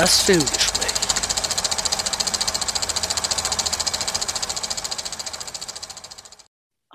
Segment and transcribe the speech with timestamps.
[0.00, 0.69] Das Filmgespräch.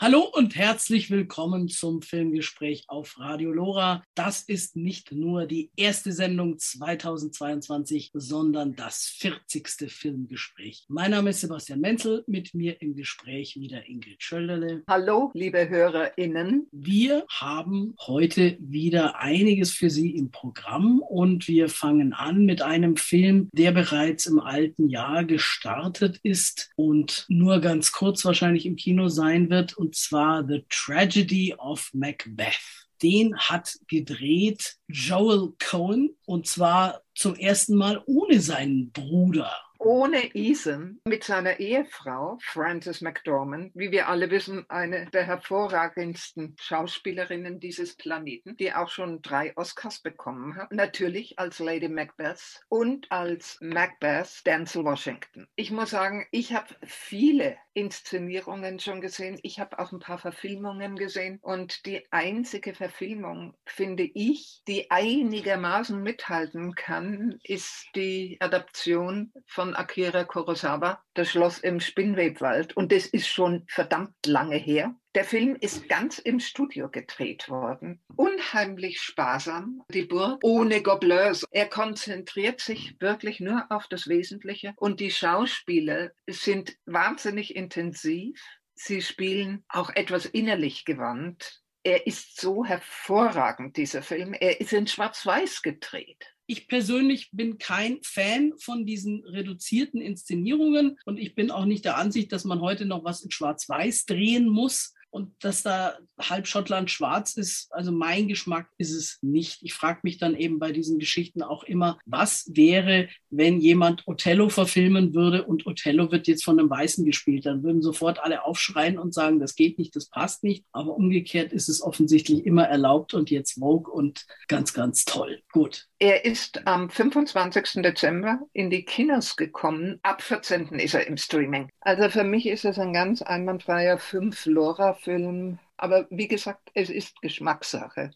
[0.06, 4.04] Hallo und herzlich willkommen zum Filmgespräch auf Radio Lora.
[4.14, 9.92] Das ist nicht nur die erste Sendung 2022, sondern das 40.
[9.92, 10.86] Filmgespräch.
[10.90, 14.84] Mein Name ist Sebastian Menzel, mit mir im Gespräch wieder Ingrid Schölderle.
[14.88, 16.68] Hallo, liebe HörerInnen.
[16.72, 22.96] Wir haben heute wieder einiges für Sie im Programm und wir fangen an mit einem
[22.96, 29.08] Film, der bereits im alten Jahr gestartet ist und nur ganz kurz wahrscheinlich im Kino
[29.08, 32.86] sein wird und zwar The Tragedy of Macbeth.
[33.02, 41.00] Den hat gedreht Joel Cohen und zwar zum ersten Mal ohne seinen Bruder ohne Ethan
[41.06, 48.58] mit seiner Ehefrau Frances McDormand, wie wir alle wissen, eine der hervorragendsten Schauspielerinnen dieses Planeten,
[48.58, 50.72] die auch schon drei Oscars bekommen hat.
[50.72, 55.48] Natürlich als Lady Macbeth und als Macbeth Denzel Washington.
[55.56, 59.38] Ich muss sagen, ich habe viele Inszenierungen schon gesehen.
[59.44, 66.02] Ich habe auch ein paar Verfilmungen gesehen und die einzige Verfilmung, finde ich, die einigermaßen
[66.02, 72.76] mithalten kann, ist die Adaption von Akira Kurosawa, Das Schloss im Spinnwebwald.
[72.76, 74.94] Und das ist schon verdammt lange her.
[75.16, 78.04] Der Film ist ganz im Studio gedreht worden.
[78.18, 81.46] Unheimlich sparsam, die Burg ohne Gobelins.
[81.52, 84.74] Er konzentriert sich wirklich nur auf das Wesentliche.
[84.76, 88.38] Und die Schauspieler sind wahnsinnig intensiv.
[88.76, 91.62] Sie spielen auch etwas innerlich gewandt.
[91.84, 94.34] Er ist so hervorragend, dieser Film.
[94.34, 96.35] Er ist in Schwarz-Weiß gedreht.
[96.48, 101.98] Ich persönlich bin kein Fan von diesen reduzierten Inszenierungen und ich bin auch nicht der
[101.98, 106.92] Ansicht, dass man heute noch was in Schwarz-Weiß drehen muss und dass da halb Schottland
[106.92, 109.60] schwarz ist, also mein Geschmack ist es nicht.
[109.64, 114.50] Ich frage mich dann eben bei diesen Geschichten auch immer, was wäre, wenn jemand Othello
[114.50, 119.00] verfilmen würde und Othello wird jetzt von einem Weißen gespielt, dann würden sofort alle aufschreien
[119.00, 120.66] und sagen, das geht nicht, das passt nicht.
[120.74, 125.42] Aber umgekehrt ist es offensichtlich immer erlaubt und jetzt Vogue und ganz, ganz toll.
[125.54, 125.88] Gut.
[125.98, 127.82] Er ist am 25.
[127.82, 130.00] Dezember in die Kinos gekommen.
[130.04, 130.68] Ab 14.
[130.80, 131.70] ist er im Streaming.
[131.80, 135.58] Also für mich ist es ein ganz einwandfreier Fünf-Lora-Film.
[135.78, 138.12] Aber wie gesagt, es ist Geschmackssache.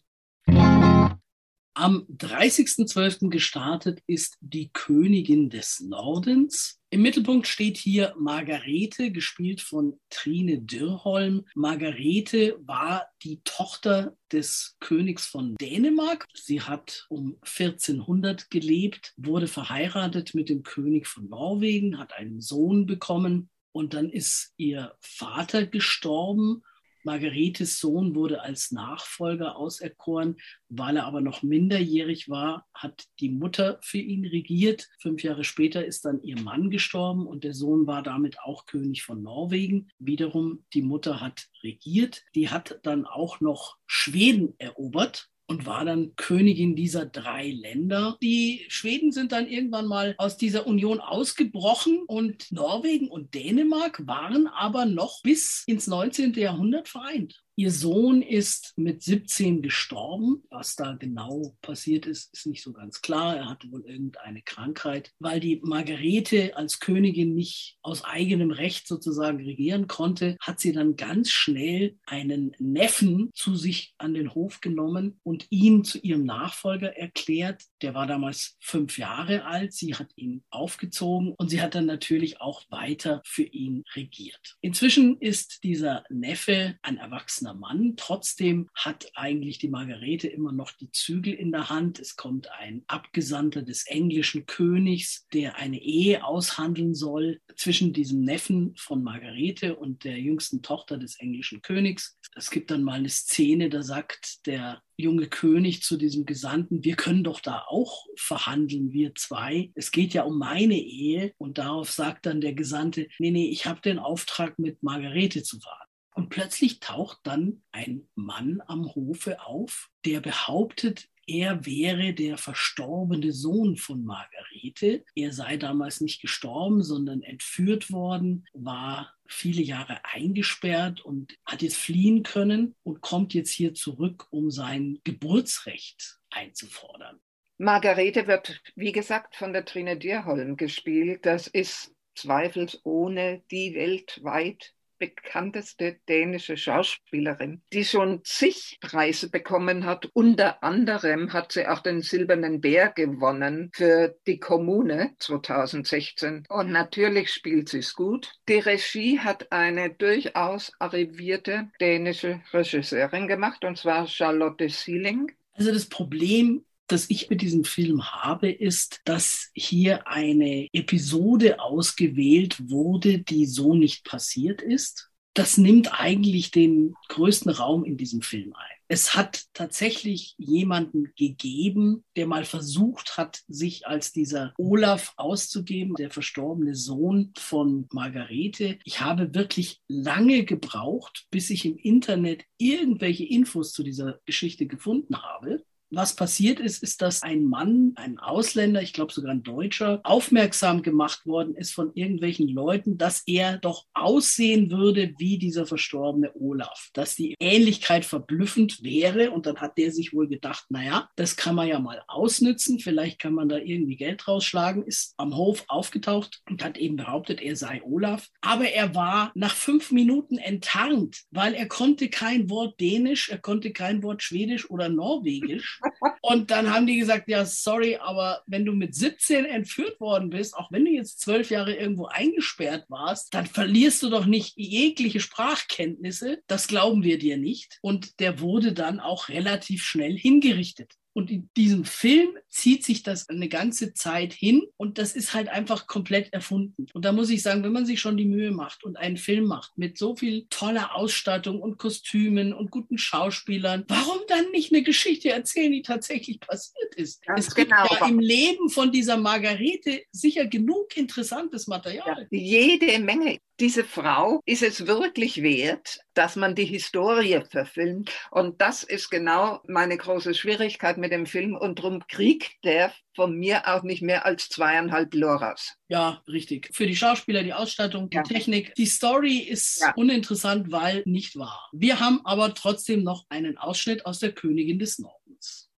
[0.46, 3.30] Am 30.12.
[3.30, 6.79] gestartet ist Die Königin des Nordens.
[6.92, 11.46] Im Mittelpunkt steht hier Margarete, gespielt von Trine Dürrholm.
[11.54, 16.26] Margarete war die Tochter des Königs von Dänemark.
[16.34, 22.86] Sie hat um 1400 gelebt, wurde verheiratet mit dem König von Norwegen, hat einen Sohn
[22.86, 26.64] bekommen und dann ist ihr Vater gestorben
[27.04, 30.36] Margaretes Sohn wurde als Nachfolger auserkoren.
[30.68, 34.88] Weil er aber noch minderjährig war, hat die Mutter für ihn regiert.
[35.00, 39.02] Fünf Jahre später ist dann ihr Mann gestorben und der Sohn war damit auch König
[39.02, 39.88] von Norwegen.
[39.98, 42.22] Wiederum, die Mutter hat regiert.
[42.34, 48.16] Die hat dann auch noch Schweden erobert und war dann Königin dieser drei Länder.
[48.22, 54.46] Die Schweden sind dann irgendwann mal aus dieser Union ausgebrochen und Norwegen und Dänemark waren
[54.46, 56.34] aber noch bis ins 19.
[56.34, 57.42] Jahrhundert vereint.
[57.60, 60.42] Ihr Sohn ist mit 17 gestorben.
[60.48, 63.36] Was da genau passiert ist, ist nicht so ganz klar.
[63.36, 65.12] Er hatte wohl irgendeine Krankheit.
[65.18, 70.96] Weil die Margarete als Königin nicht aus eigenem Recht sozusagen regieren konnte, hat sie dann
[70.96, 76.96] ganz schnell einen Neffen zu sich an den Hof genommen und ihn zu ihrem Nachfolger
[76.96, 77.64] erklärt.
[77.82, 79.74] Der war damals fünf Jahre alt.
[79.74, 84.56] Sie hat ihn aufgezogen und sie hat dann natürlich auch weiter für ihn regiert.
[84.62, 87.94] Inzwischen ist dieser Neffe ein erwachsener erwachsener Mann.
[87.96, 91.98] Trotzdem hat eigentlich die Margarete immer noch die Zügel in der Hand.
[91.98, 98.74] Es kommt ein Abgesandter des englischen Königs, der eine Ehe aushandeln soll zwischen diesem Neffen
[98.76, 102.18] von Margarete und der jüngsten Tochter des englischen Königs.
[102.36, 106.94] Es gibt dann mal eine Szene, da sagt der junge König zu diesem Gesandten, wir
[106.94, 109.70] können doch da auch verhandeln, wir zwei.
[109.74, 111.32] Es geht ja um meine Ehe.
[111.38, 115.56] Und darauf sagt dann der Gesandte, nee, nee, ich habe den Auftrag, mit Margarete zu
[115.62, 115.89] warten.
[116.20, 123.32] Und plötzlich taucht dann ein Mann am Hofe auf, der behauptet, er wäre der verstorbene
[123.32, 125.02] Sohn von Margarete.
[125.14, 131.78] Er sei damals nicht gestorben, sondern entführt worden, war viele Jahre eingesperrt und hat jetzt
[131.78, 137.18] fliehen können und kommt jetzt hier zurück, um sein Geburtsrecht einzufordern.
[137.56, 141.24] Margarete wird, wie gesagt, von der Trine Dierholm gespielt.
[141.24, 150.08] Das ist zweifelsohne die weltweit bekannteste dänische Schauspielerin, die schon zig Preise bekommen hat.
[150.12, 156.44] Unter anderem hat sie auch den Silbernen Bär gewonnen für die Kommune 2016.
[156.48, 158.34] Und natürlich spielt sie es gut.
[158.48, 165.32] Die Regie hat eine durchaus arrivierte dänische Regisseurin gemacht, und zwar Charlotte Seeling.
[165.54, 172.70] Also das Problem das ich mit diesem Film habe, ist, dass hier eine Episode ausgewählt
[172.70, 175.10] wurde, die so nicht passiert ist.
[175.34, 178.80] Das nimmt eigentlich den größten Raum in diesem Film ein.
[178.88, 186.10] Es hat tatsächlich jemanden gegeben, der mal versucht hat, sich als dieser Olaf auszugeben, der
[186.10, 188.80] verstorbene Sohn von Margarete.
[188.84, 195.22] Ich habe wirklich lange gebraucht, bis ich im Internet irgendwelche Infos zu dieser Geschichte gefunden
[195.22, 195.62] habe.
[195.92, 200.82] Was passiert ist, ist, dass ein Mann, ein Ausländer, ich glaube sogar ein Deutscher, aufmerksam
[200.82, 206.90] gemacht worden ist von irgendwelchen Leuten, dass er doch aussehen würde wie dieser verstorbene Olaf,
[206.92, 209.32] dass die Ähnlichkeit verblüffend wäre.
[209.32, 213.18] Und dann hat der sich wohl gedacht, naja, das kann man ja mal ausnützen, vielleicht
[213.18, 217.56] kann man da irgendwie Geld rausschlagen, ist am Hof aufgetaucht und hat eben behauptet, er
[217.56, 218.28] sei Olaf.
[218.42, 223.72] Aber er war nach fünf Minuten enttarnt, weil er konnte kein Wort Dänisch, er konnte
[223.72, 225.79] kein Wort Schwedisch oder Norwegisch.
[226.20, 230.54] Und dann haben die gesagt, ja, sorry, aber wenn du mit 17 entführt worden bist,
[230.54, 235.20] auch wenn du jetzt zwölf Jahre irgendwo eingesperrt warst, dann verlierst du doch nicht jegliche
[235.20, 236.42] Sprachkenntnisse.
[236.46, 237.78] Das glauben wir dir nicht.
[237.82, 240.99] Und der wurde dann auch relativ schnell hingerichtet.
[241.20, 245.50] Und in diesem Film zieht sich das eine ganze Zeit hin und das ist halt
[245.50, 246.86] einfach komplett erfunden.
[246.94, 249.44] Und da muss ich sagen, wenn man sich schon die Mühe macht und einen Film
[249.44, 254.82] macht mit so viel toller Ausstattung und Kostümen und guten Schauspielern, warum dann nicht eine
[254.82, 257.20] Geschichte erzählen, die tatsächlich passiert ist?
[257.26, 257.86] Ganz es gibt genau.
[258.00, 262.28] ja im Leben von dieser Margarete sicher genug interessantes Material.
[262.30, 268.10] Ja, jede Menge diese Frau ist es wirklich wert, dass man die Historie verfilmt.
[268.30, 271.56] Und das ist genau meine große Schwierigkeit mit dem Film.
[271.56, 275.74] Und darum kriegt der von mir auch nicht mehr als zweieinhalb Loras.
[275.88, 276.70] Ja, richtig.
[276.72, 278.22] Für die Schauspieler, die Ausstattung, die ja.
[278.22, 278.74] Technik.
[278.74, 279.92] Die Story ist ja.
[279.96, 281.68] uninteressant, weil nicht wahr.
[281.72, 285.70] Wir haben aber trotzdem noch einen Ausschnitt aus der Königin des Nordens.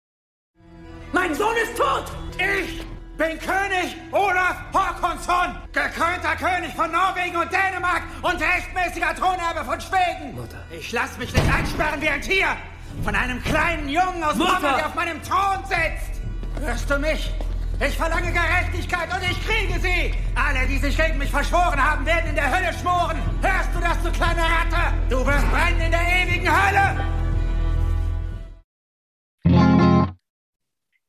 [1.11, 2.05] Mein Sohn ist tot!
[2.37, 2.81] Ich
[3.17, 10.35] bin König Olaf Håkonsson, gekrönter König von Norwegen und Dänemark und rechtmäßiger Thronerbe von Schweden.
[10.35, 10.63] Mutter.
[10.71, 12.47] Ich lasse mich nicht einsperren wie ein Tier
[13.03, 14.75] von einem kleinen Jungen aus Mutter.
[14.77, 16.21] der auf meinem Thron sitzt.
[16.61, 17.31] Hörst du mich?
[17.85, 20.13] Ich verlange Gerechtigkeit und ich kriege sie.
[20.35, 23.17] Alle, die sich gegen mich verschworen haben, werden in der Hölle schmoren.
[23.41, 24.95] Hörst du das, du kleine Ratte?
[25.09, 27.22] Du wirst brennen in der ewigen Hölle.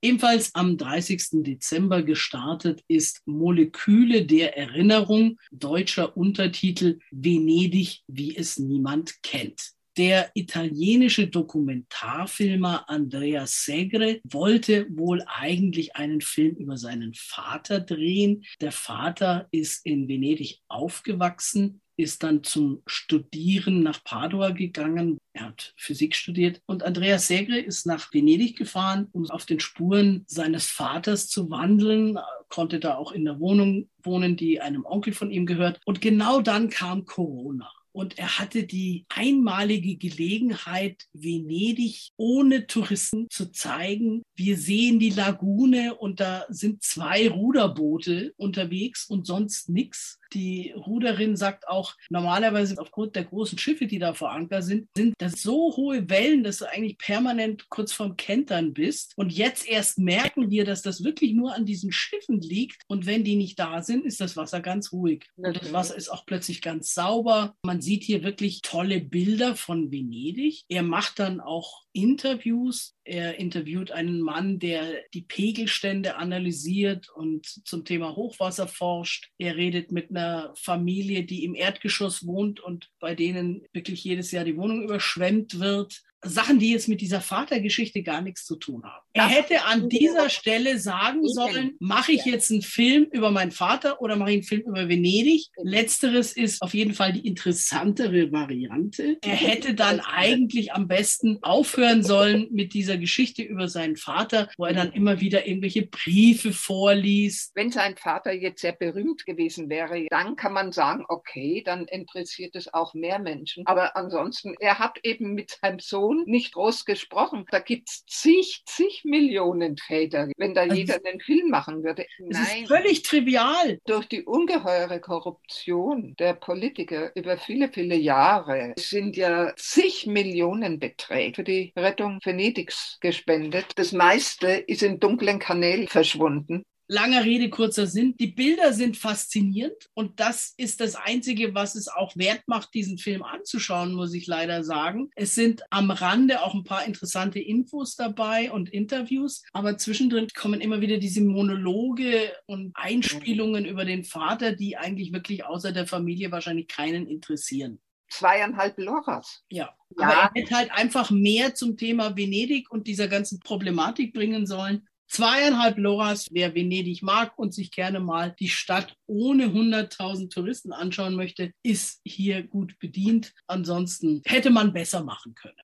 [0.05, 1.43] Ebenfalls am 30.
[1.45, 9.71] Dezember gestartet ist Moleküle der Erinnerung, deutscher Untertitel Venedig, wie es niemand kennt.
[9.97, 18.45] Der italienische Dokumentarfilmer Andrea Segre wollte wohl eigentlich einen Film über seinen Vater drehen.
[18.61, 25.19] Der Vater ist in Venedig aufgewachsen, ist dann zum Studieren nach Padua gegangen.
[25.33, 30.25] Er hat Physik studiert und Andreas Segre ist nach Venedig gefahren, um auf den Spuren
[30.27, 32.19] seines Vaters zu wandeln,
[32.49, 35.81] konnte da auch in der Wohnung wohnen, die einem Onkel von ihm gehört.
[35.85, 37.71] Und genau dann kam Corona.
[37.97, 44.23] Und er hatte die einmalige Gelegenheit, Venedig ohne Touristen zu zeigen.
[44.35, 50.19] Wir sehen die Lagune und da sind zwei Ruderboote unterwegs und sonst nichts.
[50.35, 55.15] Die Ruderin sagt auch, normalerweise aufgrund der großen Schiffe, die da vor Anker sind, sind
[55.19, 59.13] das so hohe Wellen, dass du eigentlich permanent kurz vorm Kentern bist.
[59.17, 62.83] Und jetzt erst merken wir, dass das wirklich nur an diesen Schiffen liegt.
[62.89, 65.27] Und wenn die nicht da sind, ist das Wasser ganz ruhig.
[65.37, 67.55] Und das Wasser ist auch plötzlich ganz sauber.
[67.63, 70.65] Man sieht hier wirklich tolle Bilder von Venedig.
[70.69, 72.95] Er macht dann auch Interviews.
[73.05, 79.31] Er interviewt einen Mann, der die Pegelstände analysiert und zum Thema Hochwasser forscht.
[79.39, 84.45] Er redet mit einer Familie, die im Erdgeschoss wohnt und bei denen wirklich jedes Jahr
[84.45, 86.03] die Wohnung überschwemmt wird.
[86.25, 89.05] Sachen, die jetzt mit dieser Vatergeschichte gar nichts zu tun haben.
[89.13, 94.01] Er hätte an dieser Stelle sagen sollen, mache ich jetzt einen Film über meinen Vater
[94.01, 95.47] oder mache ich einen Film über Venedig?
[95.63, 99.19] Letzteres ist auf jeden Fall die interessantere Variante.
[99.23, 104.65] Er hätte dann eigentlich am besten aufhören sollen mit dieser Geschichte über seinen Vater, wo
[104.65, 107.53] er dann immer wieder irgendwelche Briefe vorliest.
[107.55, 112.57] Wenn sein Vater jetzt sehr berühmt gewesen wäre, dann kann man sagen, okay, dann interessiert
[112.57, 113.67] es auch mehr Menschen.
[113.67, 117.47] Aber ansonsten, er hat eben mit seinem Sohn Produktion nicht groß gesprochen.
[117.51, 122.07] Da gibt es zig, zig Millionen Väter, wenn da also jeder einen Film machen würde.
[122.19, 123.79] Das ist völlig trivial.
[123.87, 131.35] Durch die ungeheure Korruption der Politiker über viele, viele Jahre sind ja zig Millionen Beträge
[131.35, 133.67] für die Rettung Venedigs gespendet.
[133.77, 136.65] Das meiste ist in dunklen Kanälen verschwunden.
[136.87, 138.17] Langer Rede, kurzer Sinn.
[138.19, 142.99] Die Bilder sind faszinierend und das ist das Einzige, was es auch wert macht, diesen
[142.99, 145.11] Film anzuschauen, muss ich leider sagen.
[145.17, 150.61] Es sind am Rande auch ein paar interessante Infos dabei und Interviews, aber zwischendrin kommen
[150.61, 156.31] immer wieder diese Monologe und Einspielungen über den Vater, die eigentlich wirklich außer der Familie
[156.33, 159.43] wahrscheinlich keinen interessieren zweieinhalb Loras.
[159.49, 159.75] Ja.
[159.99, 160.07] ja.
[160.07, 164.87] Aber er hätte halt einfach mehr zum Thema Venedig und dieser ganzen Problematik bringen sollen.
[165.15, 171.15] Zweieinhalb Loras, wer Venedig mag und sich gerne mal die Stadt ohne 100.000 Touristen anschauen
[171.15, 173.33] möchte, ist hier gut bedient.
[173.47, 175.64] Ansonsten hätte man besser machen können.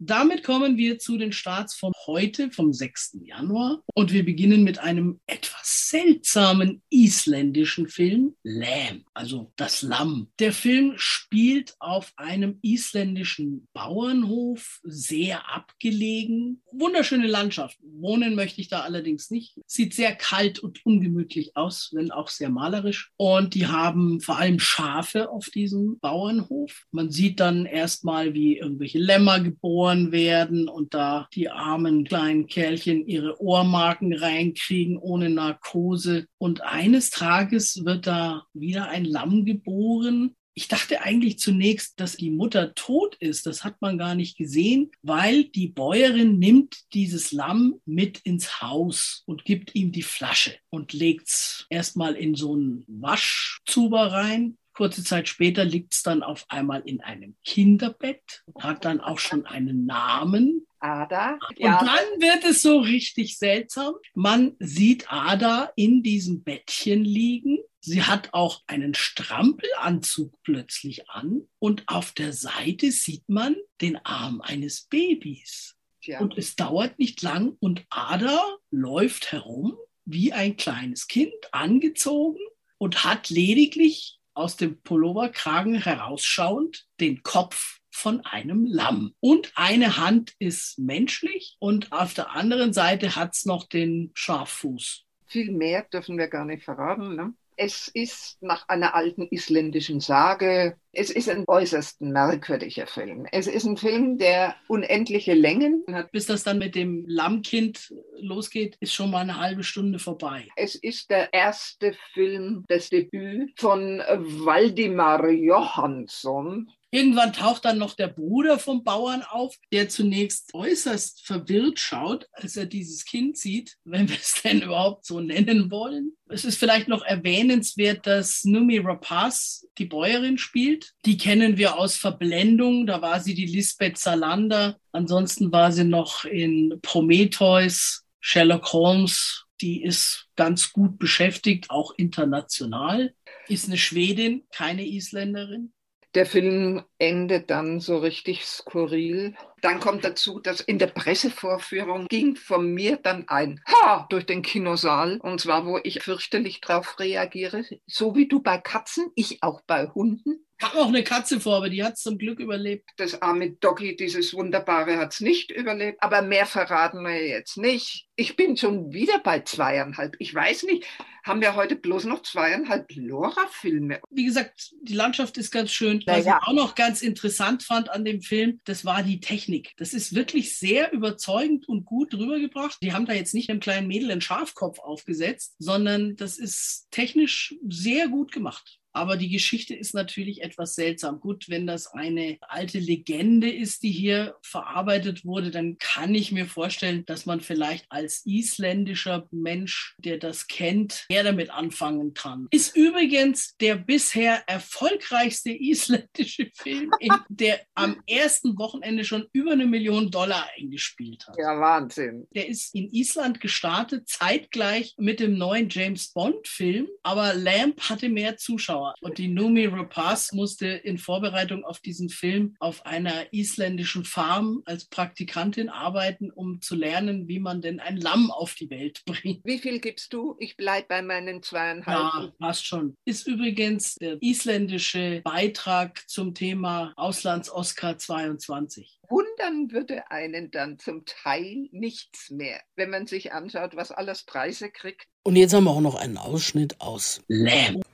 [0.00, 3.18] Damit kommen wir zu den Starts von heute, vom 6.
[3.24, 3.82] Januar.
[3.94, 10.28] Und wir beginnen mit einem etwas seltsamen isländischen Film, Lamb, also das Lamm.
[10.38, 16.62] Der Film spielt auf einem isländischen Bauernhof, sehr abgelegen.
[16.70, 17.76] Wunderschöne Landschaft.
[17.82, 19.56] Wohnen möchte ich da allerdings nicht.
[19.66, 23.10] Sieht sehr kalt und ungemütlich aus, wenn auch sehr malerisch.
[23.16, 26.84] Und die haben vor allem Schafe auf diesem Bauernhof.
[26.92, 32.46] Man sieht dann erstmal, wie irgendwelche Lämmer geboren geboren werden und da die armen kleinen
[32.46, 36.26] Kerlchen ihre Ohrmarken reinkriegen ohne Narkose.
[36.38, 40.34] Und eines Tages wird da wieder ein Lamm geboren.
[40.54, 43.46] Ich dachte eigentlich zunächst, dass die Mutter tot ist.
[43.46, 49.22] Das hat man gar nicht gesehen, weil die Bäuerin nimmt dieses Lamm mit ins Haus
[49.24, 55.02] und gibt ihm die Flasche und legt es erstmal in so einen Waschzuber rein Kurze
[55.02, 59.86] Zeit später liegt es dann auf einmal in einem Kinderbett, hat dann auch schon einen
[59.86, 60.68] Namen.
[60.78, 61.36] Ada.
[61.48, 61.80] Und ja.
[61.80, 63.94] dann wird es so richtig seltsam.
[64.14, 67.58] Man sieht Ada in diesem Bettchen liegen.
[67.80, 74.40] Sie hat auch einen Strampelanzug plötzlich an und auf der Seite sieht man den Arm
[74.42, 75.74] eines Babys.
[76.02, 76.20] Ja.
[76.20, 82.38] Und es dauert nicht lang und Ada läuft herum wie ein kleines Kind, angezogen
[82.78, 89.14] und hat lediglich aus dem Pulloverkragen herausschauend den Kopf von einem Lamm.
[89.18, 95.04] Und eine Hand ist menschlich und auf der anderen Seite hat es noch den Schaffuß.
[95.26, 97.16] Viel mehr dürfen wir gar nicht verraten.
[97.16, 97.34] Ne?
[97.60, 103.26] Es ist nach einer alten isländischen Sage, es ist ein äußerst merkwürdiger Film.
[103.32, 106.12] Es ist ein Film, der unendliche Längen hat.
[106.12, 110.46] Bis das dann mit dem Lammkind losgeht, ist schon mal eine halbe Stunde vorbei.
[110.54, 118.08] Es ist der erste Film, das Debüt von Waldemar Johansson, Irgendwann taucht dann noch der
[118.08, 124.08] Bruder vom Bauern auf, der zunächst äußerst verwirrt schaut, als er dieses Kind sieht, wenn
[124.08, 126.12] wir es denn überhaupt so nennen wollen.
[126.28, 130.92] Es ist vielleicht noch erwähnenswert, dass Numi Rapaz die Bäuerin spielt.
[131.04, 132.86] Die kennen wir aus Verblendung.
[132.86, 134.78] Da war sie die Lisbeth Salander.
[134.92, 139.44] Ansonsten war sie noch in Prometheus, Sherlock Holmes.
[139.60, 143.14] Die ist ganz gut beschäftigt, auch international.
[143.48, 145.72] Ist eine Schwedin, keine Isländerin.
[146.14, 149.34] Der Film endet dann so richtig skurril.
[149.60, 154.42] Dann kommt dazu, dass in der Pressevorführung ging von mir dann ein Ha durch den
[154.42, 155.18] Kinosaal.
[155.20, 157.64] Und zwar, wo ich fürchterlich drauf reagiere.
[157.86, 160.44] So wie du bei Katzen, ich auch bei Hunden.
[160.60, 162.90] Ich habe auch eine Katze vor, aber die hat es zum Glück überlebt.
[162.96, 166.02] Das arme Doggy, dieses Wunderbare, hat es nicht überlebt.
[166.02, 168.08] Aber mehr verraten wir jetzt nicht.
[168.16, 170.16] Ich bin schon wieder bei zweieinhalb.
[170.18, 170.84] Ich weiß nicht,
[171.22, 174.00] haben wir heute bloß noch zweieinhalb Lora-Filme?
[174.10, 176.02] Wie gesagt, die Landschaft ist ganz schön.
[176.06, 176.40] Was ja.
[176.42, 179.47] ich auch noch ganz interessant fand an dem Film, das war die Technik.
[179.76, 182.78] Das ist wirklich sehr überzeugend und gut rübergebracht.
[182.82, 187.54] Die haben da jetzt nicht einem kleinen Mädel einen Schafkopf aufgesetzt, sondern das ist technisch
[187.68, 188.77] sehr gut gemacht.
[188.92, 191.20] Aber die Geschichte ist natürlich etwas seltsam.
[191.20, 196.46] Gut, wenn das eine alte Legende ist, die hier verarbeitet wurde, dann kann ich mir
[196.46, 202.48] vorstellen, dass man vielleicht als isländischer Mensch, der das kennt, mehr damit anfangen kann.
[202.50, 206.90] Ist übrigens der bisher erfolgreichste isländische Film,
[207.28, 211.36] der am ersten Wochenende schon über eine Million Dollar eingespielt hat.
[211.38, 212.26] Ja, Wahnsinn.
[212.34, 218.36] Der ist in Island gestartet, zeitgleich mit dem neuen James Bond-Film, aber Lamp hatte mehr
[218.36, 218.94] Zuschauer Zuschauer.
[219.00, 224.86] Und die Numi Rapaz musste in Vorbereitung auf diesen Film auf einer isländischen Farm als
[224.86, 229.44] Praktikantin arbeiten, um zu lernen, wie man denn ein Lamm auf die Welt bringt.
[229.44, 230.36] Wie viel gibst du?
[230.38, 231.98] Ich bleibe bei meinen zweieinhalb.
[231.98, 232.96] Ja, passt schon.
[233.04, 241.68] Ist übrigens der isländische Beitrag zum Thema Auslands-Oscar 22 wundern würde einen dann zum Teil
[241.72, 245.06] nichts mehr, wenn man sich anschaut, was alles Preise kriegt.
[245.22, 247.84] Und jetzt haben wir auch noch einen Ausschnitt aus Lamb.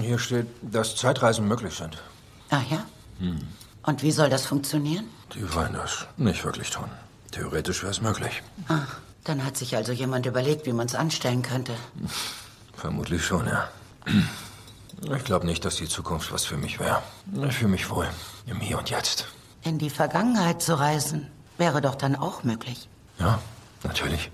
[0.00, 2.02] Hier steht, dass Zeitreisen möglich sind.
[2.50, 2.84] Ah ja?
[3.18, 3.40] Hm.
[3.84, 5.06] Und wie soll das funktionieren?
[5.34, 6.88] Die wollen das nicht wirklich tun.
[7.32, 8.42] Theoretisch wäre es möglich.
[8.68, 11.74] Ach, dann hat sich also jemand überlegt, wie man es anstellen könnte.
[12.74, 13.68] Vermutlich schon, ja.
[15.16, 17.02] Ich glaube nicht, dass die Zukunft was für mich wäre.
[17.48, 18.08] Ich fühle mich wohl
[18.46, 19.26] im Hier und Jetzt.
[19.62, 22.88] In die Vergangenheit zu reisen, wäre doch dann auch möglich.
[23.18, 23.40] Ja,
[23.82, 24.30] natürlich.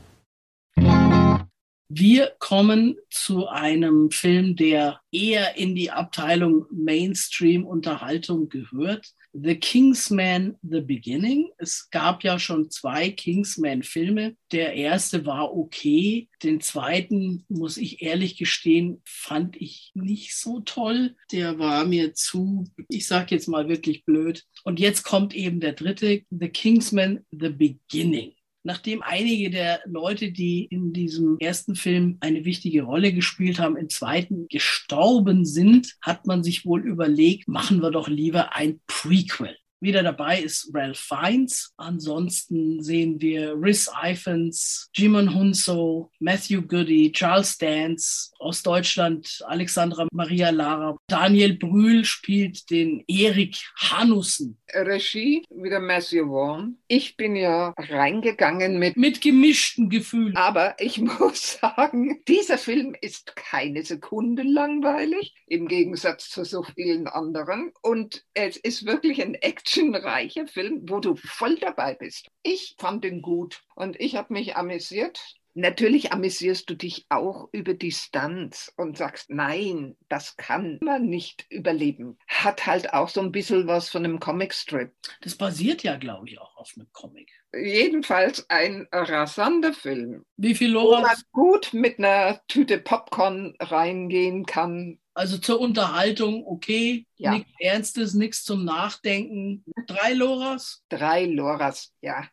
[1.91, 9.07] Wir kommen zu einem Film, der eher in die Abteilung Mainstream-Unterhaltung gehört.
[9.33, 11.49] The Kingsman The Beginning.
[11.57, 14.37] Es gab ja schon zwei Kingsman-Filme.
[14.53, 16.29] Der erste war okay.
[16.43, 21.17] Den zweiten, muss ich ehrlich gestehen, fand ich nicht so toll.
[21.33, 24.45] Der war mir zu, ich sag jetzt mal wirklich blöd.
[24.63, 28.35] Und jetzt kommt eben der dritte, The Kingsman The Beginning
[28.69, 33.89] nachdem einige der Leute, die in diesem ersten Film eine wichtige Rolle gespielt haben, im
[33.89, 39.57] zweiten gestorben sind, hat man sich wohl überlegt, machen wir doch lieber ein Prequel.
[39.81, 41.73] Wieder dabei ist Ralph Fiennes.
[41.77, 50.51] Ansonsten sehen wir Rhys Ifans, Jimon Hunso, Matthew Goody, Charles Dance, aus Deutschland Alexandra Maria
[50.51, 50.97] Lara.
[51.07, 54.59] Daniel Brühl spielt den Erik Hanussen.
[54.75, 56.79] Regie wieder Matthew Vaughn.
[56.89, 58.97] Ich bin ja reingegangen mit...
[58.97, 60.37] Mit gemischten Gefühlen.
[60.37, 67.07] Aber ich muss sagen, dieser Film ist keine Sekunde langweilig, im Gegensatz zu so vielen
[67.07, 67.73] anderen.
[67.81, 72.31] Und es ist wirklich ein Action actionreicher Film, wo du voll dabei bist.
[72.43, 75.38] Ich fand ihn gut und ich habe mich amüsiert.
[75.59, 82.17] Natürlich amüsierst du dich auch über Distanz und sagst, nein, das kann man nicht überleben.
[82.29, 84.93] Hat halt auch so ein bisschen was von einem Comicstrip.
[85.21, 87.33] Das basiert ja, glaube ich, auch auf einem Comic.
[87.53, 90.25] Jedenfalls ein rasanter Film.
[90.37, 90.99] Wie viel Lora?
[90.99, 97.33] Wo man gut mit einer Tüte Popcorn reingehen kann also zur Unterhaltung, okay, ja.
[97.33, 99.65] nichts Ernstes, nichts zum Nachdenken.
[99.89, 100.85] Drei Loras?
[100.89, 102.29] Drei Loras, ja.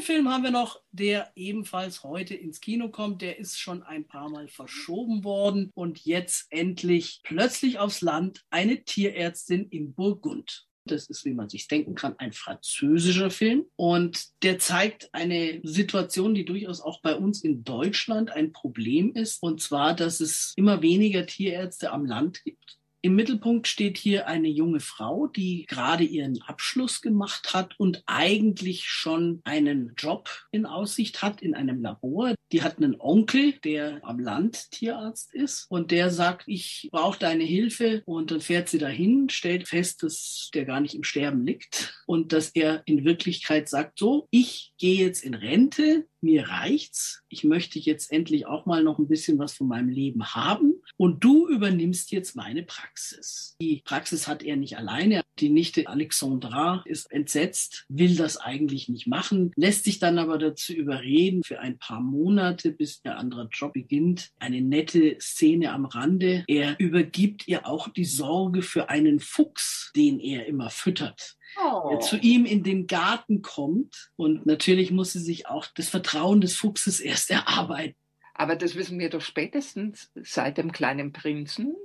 [0.00, 3.22] Film haben wir noch, der ebenfalls heute ins Kino kommt.
[3.22, 8.84] Der ist schon ein paar Mal verschoben worden und jetzt endlich plötzlich aufs Land eine
[8.84, 10.66] Tierärztin in Burgund.
[10.86, 13.66] Das ist, wie man sich denken kann, ein französischer Film.
[13.76, 19.42] Und der zeigt eine Situation, die durchaus auch bei uns in Deutschland ein Problem ist.
[19.42, 22.79] Und zwar, dass es immer weniger Tierärzte am Land gibt.
[23.02, 28.84] Im Mittelpunkt steht hier eine junge Frau, die gerade ihren Abschluss gemacht hat und eigentlich
[28.84, 32.34] schon einen Job in Aussicht hat in einem Labor.
[32.52, 37.44] Die hat einen Onkel, der am Land Tierarzt ist und der sagt, ich brauche deine
[37.44, 42.02] Hilfe und dann fährt sie dahin, stellt fest, dass der gar nicht im Sterben liegt
[42.06, 47.22] und dass er in Wirklichkeit sagt, so, ich gehe jetzt in Rente, mir reicht's.
[47.28, 50.79] Ich möchte jetzt endlich auch mal noch ein bisschen was von meinem Leben haben.
[51.00, 53.56] Und du übernimmst jetzt meine Praxis.
[53.58, 55.22] Die Praxis hat er nicht alleine.
[55.38, 60.74] Die Nichte Alexandra ist entsetzt, will das eigentlich nicht machen, lässt sich dann aber dazu
[60.74, 64.28] überreden, für ein paar Monate, bis der andere Job beginnt.
[64.38, 66.44] Eine nette Szene am Rande.
[66.46, 71.98] Er übergibt ihr auch die Sorge für einen Fuchs, den er immer füttert oh.
[71.98, 74.10] zu ihm in den Garten kommt.
[74.16, 77.96] Und natürlich muss sie sich auch das Vertrauen des Fuchses erst erarbeiten.
[78.40, 81.76] Aber das wissen wir doch spätestens seit dem kleinen Prinzen.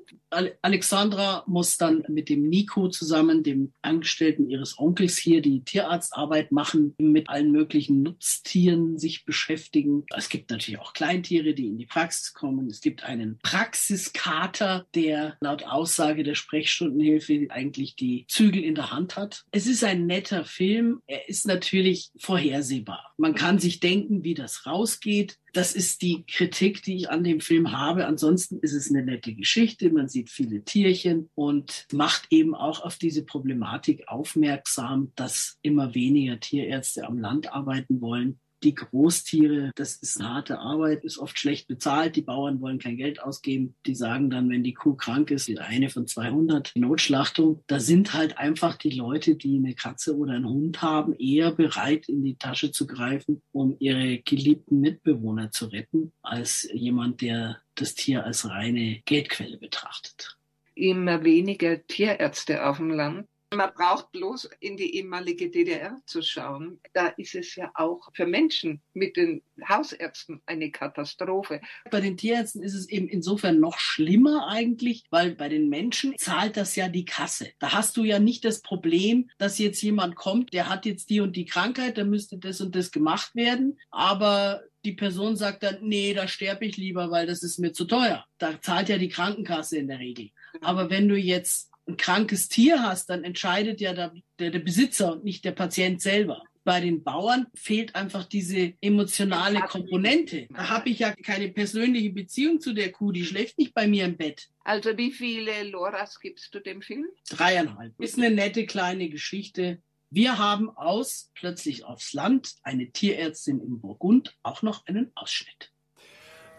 [0.61, 6.95] Alexandra muss dann mit dem Nico zusammen, dem Angestellten ihres Onkels hier, die Tierarztarbeit machen,
[6.97, 10.05] mit allen möglichen Nutztieren sich beschäftigen.
[10.15, 12.69] Es gibt natürlich auch Kleintiere, die in die Praxis kommen.
[12.69, 19.17] Es gibt einen Praxiskater, der laut Aussage der Sprechstundenhilfe eigentlich die Zügel in der Hand
[19.17, 19.43] hat.
[19.51, 21.01] Es ist ein netter Film.
[21.05, 23.13] Er ist natürlich vorhersehbar.
[23.17, 25.37] Man kann sich denken, wie das rausgeht.
[25.55, 28.07] Das ist die Kritik, die ich an dem Film habe.
[28.07, 29.89] Ansonsten ist es eine nette Geschichte.
[29.89, 36.41] Man sieht viele Tierchen und macht eben auch auf diese Problematik aufmerksam, dass immer weniger
[36.41, 38.41] Tierärzte am Land arbeiten wollen.
[38.65, 42.15] Die Großtiere, das ist harte Arbeit, ist oft schlecht bezahlt.
[42.15, 43.75] Die Bauern wollen kein Geld ausgeben.
[43.85, 47.63] Die sagen dann, wenn die Kuh krank ist, eine von 200 Notschlachtung.
[47.67, 52.09] Da sind halt einfach die Leute, die eine Katze oder einen Hund haben, eher bereit,
[52.09, 57.93] in die Tasche zu greifen, um ihre geliebten Mitbewohner zu retten, als jemand, der das
[57.93, 60.37] Tier als reine Geldquelle betrachtet.
[60.73, 63.27] Immer weniger Tierärzte auf dem Land.
[63.55, 66.79] Man braucht bloß in die ehemalige DDR zu schauen.
[66.93, 71.61] Da ist es ja auch für Menschen mit den Hausärzten eine Katastrophe.
[71.89, 76.57] Bei den Tierärzten ist es eben insofern noch schlimmer eigentlich, weil bei den Menschen zahlt
[76.57, 77.49] das ja die Kasse.
[77.59, 81.21] Da hast du ja nicht das Problem, dass jetzt jemand kommt, der hat jetzt die
[81.21, 85.79] und die Krankheit, da müsste das und das gemacht werden, aber die Person sagt dann,
[85.81, 88.25] nee, da sterbe ich lieber, weil das ist mir zu teuer.
[88.37, 90.29] Da zahlt ja die Krankenkasse in der Regel.
[90.61, 95.13] Aber wenn du jetzt ein krankes Tier hast, dann entscheidet ja der, der, der Besitzer
[95.13, 100.47] und nicht der Patient selber bei den Bauern fehlt einfach diese emotionale Komponente.
[100.49, 104.05] Da habe ich ja keine persönliche Beziehung zu der Kuh, die schläft nicht bei mir
[104.05, 104.49] im Bett.
[104.63, 107.05] Also wie viele Loras gibst du dem Film?
[107.29, 107.93] Dreieinhalb.
[108.01, 109.81] Ist eine nette kleine Geschichte.
[110.09, 115.71] Wir haben aus Plötzlich aufs Land eine Tierärztin in Burgund auch noch einen Ausschnitt.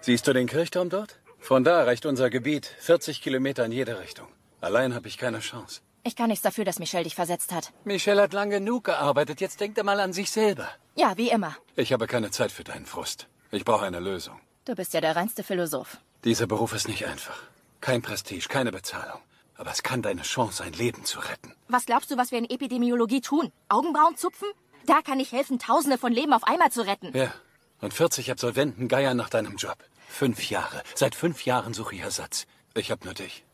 [0.00, 1.20] Siehst du den Kirchturm dort?
[1.38, 4.28] Von da reicht unser Gebiet 40 Kilometer in jede Richtung.
[4.66, 5.80] Allein habe ich keine Chance.
[6.02, 7.72] Ich kann nichts dafür, dass Michelle dich versetzt hat.
[7.84, 9.40] Michelle hat lang genug gearbeitet.
[9.40, 10.68] Jetzt denkt er mal an sich selber.
[10.96, 11.56] Ja, wie immer.
[11.76, 13.28] Ich habe keine Zeit für deinen Frust.
[13.52, 14.40] Ich brauche eine Lösung.
[14.64, 15.98] Du bist ja der reinste Philosoph.
[16.24, 17.38] Dieser Beruf ist nicht einfach.
[17.80, 19.20] Kein Prestige, keine Bezahlung.
[19.56, 21.54] Aber es kann deine Chance, ein Leben zu retten.
[21.68, 23.52] Was glaubst du, was wir in Epidemiologie tun?
[23.68, 24.48] Augenbrauen zupfen?
[24.84, 27.16] Da kann ich helfen, Tausende von Leben auf einmal zu retten.
[27.16, 27.32] Ja.
[27.80, 29.78] Und 40 Absolventen geiern nach deinem Job.
[30.08, 30.82] Fünf Jahre.
[30.96, 32.46] Seit fünf Jahren suche ich Ersatz.
[32.74, 33.45] Ich hab nur dich.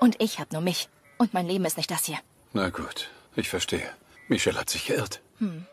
[0.00, 0.88] Und ich hab nur mich.
[1.18, 2.18] Und mein Leben ist nicht das hier.
[2.52, 3.90] Na gut, ich verstehe.
[4.28, 5.20] Michelle hat sich geirrt.
[5.38, 5.66] Hm.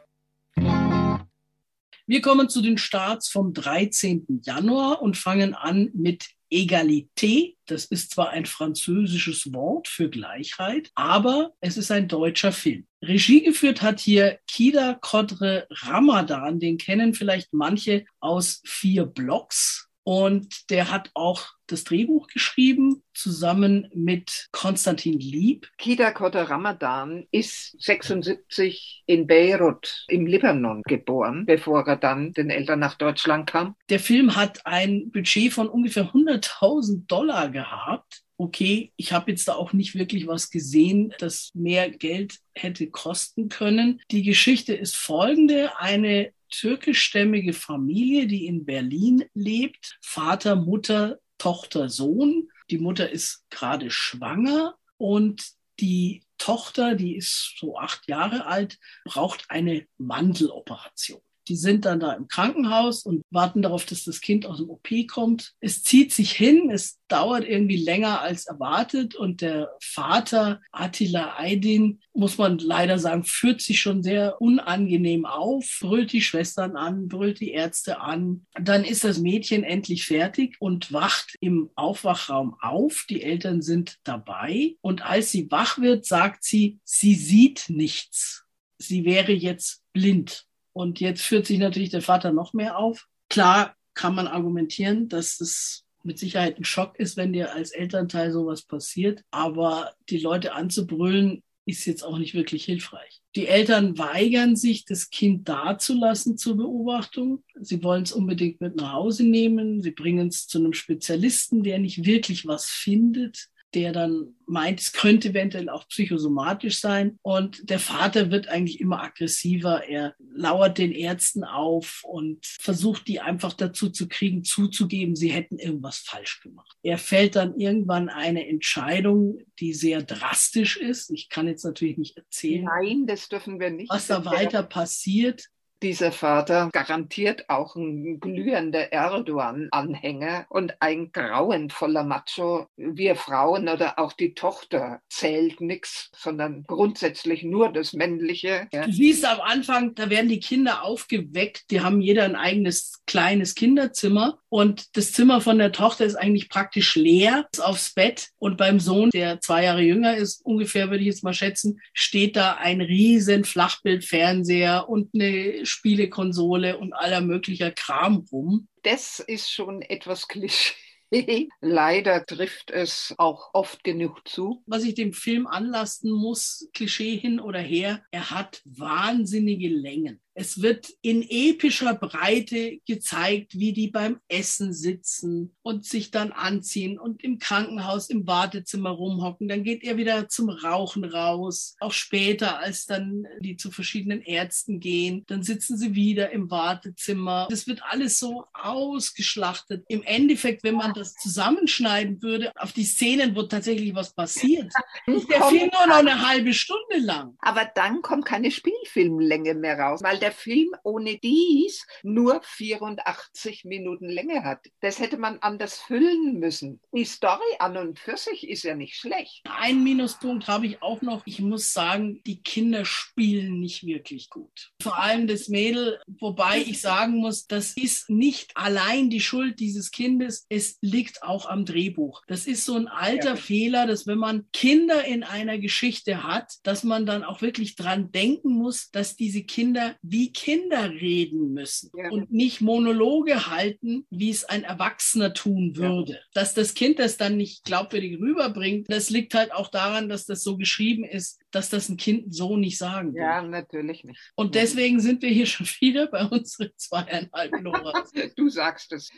[2.07, 4.41] Wir kommen zu den Starts vom 13.
[4.43, 7.55] Januar und fangen an mit Egalité.
[7.65, 12.85] Das ist zwar ein französisches Wort für Gleichheit, aber es ist ein deutscher Film.
[13.03, 16.59] Regie geführt hat hier Kida Kodre Ramadan.
[16.59, 19.89] Den kennen vielleicht manche aus vier Blocks.
[20.05, 25.67] Und der hat auch das Drehbuch geschrieben, zusammen mit Konstantin Lieb.
[25.79, 32.79] Kida Kotter Ramadan ist 76 in Beirut im Libanon geboren, bevor er dann den Eltern
[32.79, 33.75] nach Deutschland kam.
[33.89, 38.21] Der Film hat ein Budget von ungefähr 100.000 Dollar gehabt.
[38.37, 43.49] Okay, ich habe jetzt da auch nicht wirklich was gesehen, das mehr Geld hätte kosten
[43.49, 44.01] können.
[44.11, 45.79] Die Geschichte ist folgende.
[45.79, 49.97] Eine türkischstämmige Familie, die in Berlin lebt.
[50.01, 52.49] Vater, Mutter, Tochter, Sohn.
[52.69, 55.45] Die Mutter ist gerade schwanger und
[55.79, 61.21] die Tochter, die ist so acht Jahre alt, braucht eine Mandeloperation.
[61.47, 64.88] Die sind dann da im Krankenhaus und warten darauf, dass das Kind aus dem OP
[65.08, 65.53] kommt.
[65.60, 71.99] Es zieht sich hin, es dauert irgendwie länger als erwartet und der Vater Attila Aydin,
[72.13, 77.39] muss man leider sagen, führt sich schon sehr unangenehm auf, brüllt die Schwestern an, brüllt
[77.39, 78.45] die Ärzte an.
[78.60, 83.05] Dann ist das Mädchen endlich fertig und wacht im Aufwachraum auf.
[83.10, 88.45] Die Eltern sind dabei und als sie wach wird, sagt sie, sie sieht nichts.
[88.77, 90.45] Sie wäre jetzt blind.
[90.75, 93.07] Und jetzt führt sich natürlich der Vater noch mehr auf.
[93.29, 98.33] Klar kann man argumentieren, dass es mit Sicherheit ein Schock ist, wenn dir als Elternteil
[98.33, 99.23] sowas passiert.
[99.31, 103.21] Aber die Leute anzubrüllen, ist jetzt auch nicht wirklich hilfreich.
[103.35, 107.43] Die Eltern weigern sich, das Kind dazulassen zur Beobachtung.
[107.55, 109.81] Sie wollen es unbedingt mit nach Hause nehmen.
[109.81, 114.93] Sie bringen es zu einem Spezialisten, der nicht wirklich was findet der dann meint, es
[114.93, 117.19] könnte eventuell auch psychosomatisch sein.
[117.21, 119.83] Und der Vater wird eigentlich immer aggressiver.
[119.88, 125.59] Er lauert den Ärzten auf und versucht, die einfach dazu zu kriegen, zuzugeben, sie hätten
[125.59, 126.77] irgendwas falsch gemacht.
[126.83, 131.11] Er fällt dann irgendwann eine Entscheidung, die sehr drastisch ist.
[131.11, 132.65] Ich kann jetzt natürlich nicht erzählen.
[132.65, 133.89] Nein, das dürfen wir nicht.
[133.89, 135.49] Was da weiter passiert
[135.85, 142.65] dieser Vater garantiert auch ein glühender Erdogan-Anhänger und ein grauenvoller Macho.
[142.75, 148.67] Wir Frauen oder auch die Tochter zählt nichts, sondern grundsätzlich nur das Männliche.
[148.71, 153.53] Du siehst am Anfang, da werden die Kinder aufgeweckt, die haben jeder ein eigenes kleines
[153.53, 158.57] Kinderzimmer und das Zimmer von der Tochter ist eigentlich praktisch leer, ist aufs Bett und
[158.57, 162.53] beim Sohn, der zwei Jahre jünger ist, ungefähr würde ich jetzt mal schätzen, steht da
[162.53, 168.67] ein riesen Flachbildfernseher und eine Spielekonsole und aller möglicher Kram rum.
[168.83, 170.73] Das ist schon etwas Klischee.
[171.61, 174.63] Leider trifft es auch oft genug zu.
[174.65, 180.21] Was ich dem Film anlasten muss, Klischee hin oder her, er hat wahnsinnige Längen.
[180.37, 186.99] Es wird in epischer Breite gezeigt, wie die beim Essen sitzen und sich dann anziehen
[186.99, 189.47] und im Krankenhaus im Wartezimmer rumhocken.
[189.47, 191.77] Dann geht er wieder zum Rauchen raus.
[191.79, 197.47] Auch später, als dann die zu verschiedenen Ärzten gehen, dann sitzen sie wieder im Wartezimmer.
[197.49, 199.85] Das wird alles so ausgeschlachtet.
[199.87, 204.69] Im Endeffekt, wenn man das zusammenschneiden würde, auf die Szenen, wo tatsächlich was passiert,
[205.07, 207.37] ist der Film nur noch eine halbe Stunde lang.
[207.39, 214.09] Aber dann kommt keine Spielfilmlänge mehr raus, weil der Film ohne dies nur 84 Minuten
[214.09, 214.65] Länge hat.
[214.81, 216.81] Das hätte man anders füllen müssen.
[216.95, 219.43] Die Story an und für sich ist ja nicht schlecht.
[219.43, 221.21] Ein Minuspunkt habe ich auch noch.
[221.27, 224.71] Ich muss sagen, die Kinder spielen nicht wirklich gut.
[224.81, 229.91] Vor allem das Mädel, wobei ich sagen muss, das ist nicht allein die Schuld dieses
[229.91, 232.23] Kindes, es liegt auch am Drehbuch.
[232.25, 233.35] Das ist so ein alter ja.
[233.35, 238.11] Fehler, dass wenn man Kinder in einer Geschichte hat, dass man dann auch wirklich dran
[238.11, 242.10] denken muss, dass diese Kinder wie Kinder reden müssen ja.
[242.10, 246.13] und nicht Monologe halten, wie es ein Erwachsener tun würde.
[246.13, 246.19] Ja.
[246.34, 250.41] Dass das Kind das dann nicht glaubwürdig rüberbringt, das liegt halt auch daran, dass das
[250.41, 253.21] so geschrieben ist, dass das ein Kind so nicht sagen will.
[253.21, 254.32] Ja, natürlich nicht.
[254.36, 258.10] Und deswegen sind wir hier schon wieder bei unseren zweieinhalb Loras.
[258.38, 259.10] du sagst es.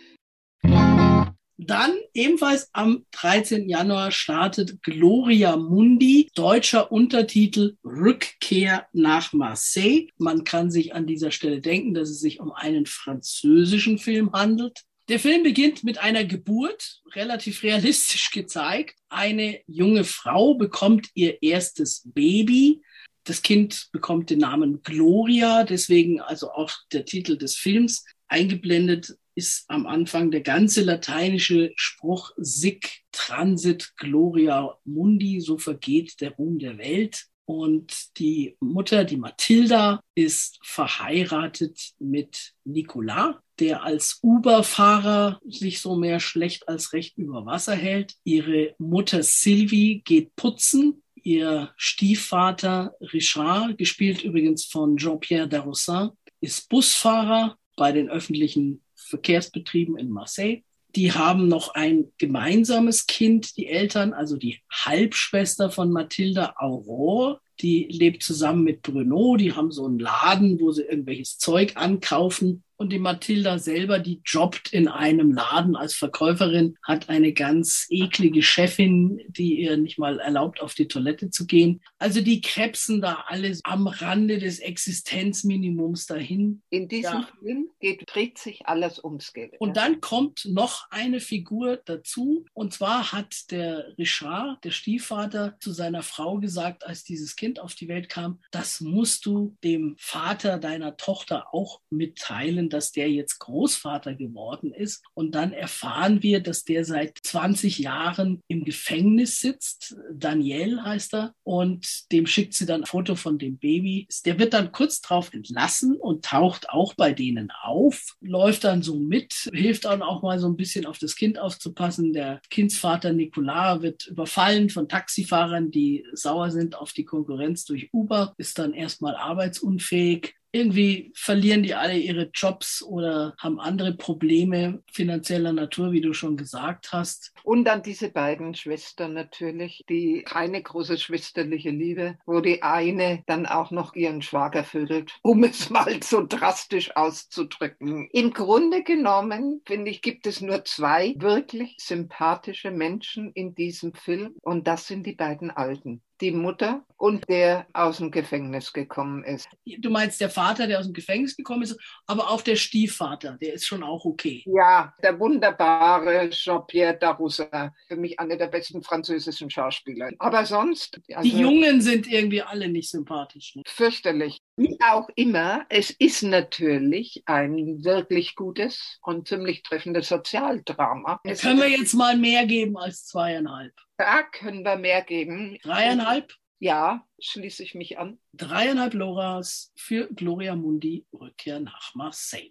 [1.68, 3.68] Dann ebenfalls am 13.
[3.68, 10.08] Januar startet Gloria Mundi, deutscher Untertitel Rückkehr nach Marseille.
[10.18, 14.84] Man kann sich an dieser Stelle denken, dass es sich um einen französischen Film handelt.
[15.10, 18.96] Der Film beginnt mit einer Geburt, relativ realistisch gezeigt.
[19.10, 22.82] Eine junge Frau bekommt ihr erstes Baby.
[23.26, 28.06] Das Kind bekommt den Namen Gloria, deswegen also auch der Titel des Films.
[28.30, 36.32] Eingeblendet ist am Anfang der ganze lateinische Spruch Sic transit gloria mundi, so vergeht der
[36.32, 37.28] Ruhm der Welt.
[37.46, 46.20] Und die Mutter, die Mathilda, ist verheiratet mit Nicolas, der als Uber-Fahrer sich so mehr
[46.20, 48.16] schlecht als recht über Wasser hält.
[48.24, 51.04] Ihre Mutter Sylvie geht putzen.
[51.14, 56.10] Ihr Stiefvater Richard, gespielt übrigens von Jean-Pierre Darroussin,
[56.42, 60.62] ist Busfahrer bei den öffentlichen Verkehrsbetrieben in Marseille.
[60.96, 67.40] Die haben noch ein gemeinsames Kind, die Eltern, also die Halbschwester von Mathilda Aurore.
[67.62, 69.36] Die lebt zusammen mit Bruno.
[69.36, 72.64] Die haben so einen Laden, wo sie irgendwelches Zeug ankaufen.
[72.78, 78.44] Und die Mathilda selber, die jobbt in einem Laden als Verkäuferin, hat eine ganz eklige
[78.44, 81.82] Chefin, die ihr nicht mal erlaubt, auf die Toilette zu gehen.
[81.98, 86.62] Also die krebsen da alles am Rande des Existenzminimums dahin.
[86.70, 87.30] In diesem ja.
[87.40, 89.56] Film geht, dreht sich alles ums Geld.
[89.60, 92.46] Und dann kommt noch eine Figur dazu.
[92.54, 97.74] Und zwar hat der Richard, der Stiefvater, zu seiner Frau gesagt, als dieses Kind auf
[97.74, 103.40] die Welt kam, das musst du dem Vater deiner Tochter auch mitteilen dass der jetzt
[103.40, 105.04] Großvater geworden ist.
[105.14, 109.96] Und dann erfahren wir, dass der seit 20 Jahren im Gefängnis sitzt.
[110.14, 111.34] Daniel heißt er.
[111.44, 114.08] Und dem schickt sie dann ein Foto von dem Baby.
[114.26, 119.00] Der wird dann kurz drauf entlassen und taucht auch bei denen auf, läuft dann so
[119.00, 122.14] mit, hilft dann auch mal so ein bisschen auf das Kind aufzupassen.
[122.14, 128.34] Der Kindsvater Nicolas wird überfallen von Taxifahrern, die sauer sind auf die Konkurrenz durch Uber,
[128.38, 135.54] ist dann erstmal arbeitsunfähig irgendwie verlieren die alle ihre Jobs oder haben andere Probleme finanzieller
[135.54, 137.34] Natur, wie du schon gesagt hast.
[137.44, 143.46] Und dann diese beiden Schwestern natürlich, die keine große schwesterliche Liebe, wo die eine dann
[143.46, 148.10] auch noch ihren Schwager vögelt, um es mal so drastisch auszudrücken.
[148.12, 154.36] Im Grunde genommen, finde ich, gibt es nur zwei wirklich sympathische Menschen in diesem Film
[154.42, 159.48] und das sind die beiden Alten die Mutter und der aus dem Gefängnis gekommen ist.
[159.80, 163.54] Du meinst der Vater, der aus dem Gefängnis gekommen ist, aber auch der Stiefvater, der
[163.54, 164.44] ist schon auch okay.
[164.48, 167.48] Ja, der wunderbare Jean-Pierre Daroussin,
[167.88, 170.12] für mich einer der besten französischen Schauspieler.
[170.20, 171.00] Aber sonst.
[171.14, 173.56] Also, die Jungen sind irgendwie alle nicht sympathisch.
[173.56, 173.64] Ne?
[173.68, 174.42] Fürchterlich.
[174.60, 181.20] Wie auch immer, es ist natürlich ein wirklich gutes und ziemlich treffendes Sozialdrama.
[181.24, 183.72] Da können wir jetzt mal mehr geben als zweieinhalb.
[183.98, 185.60] Da können wir mehr geben.
[185.62, 186.34] Dreieinhalb?
[186.58, 188.18] Ja, schließe ich mich an.
[188.34, 192.50] Dreieinhalb Loras für Gloria Mundi, Rückkehr nach Marseille.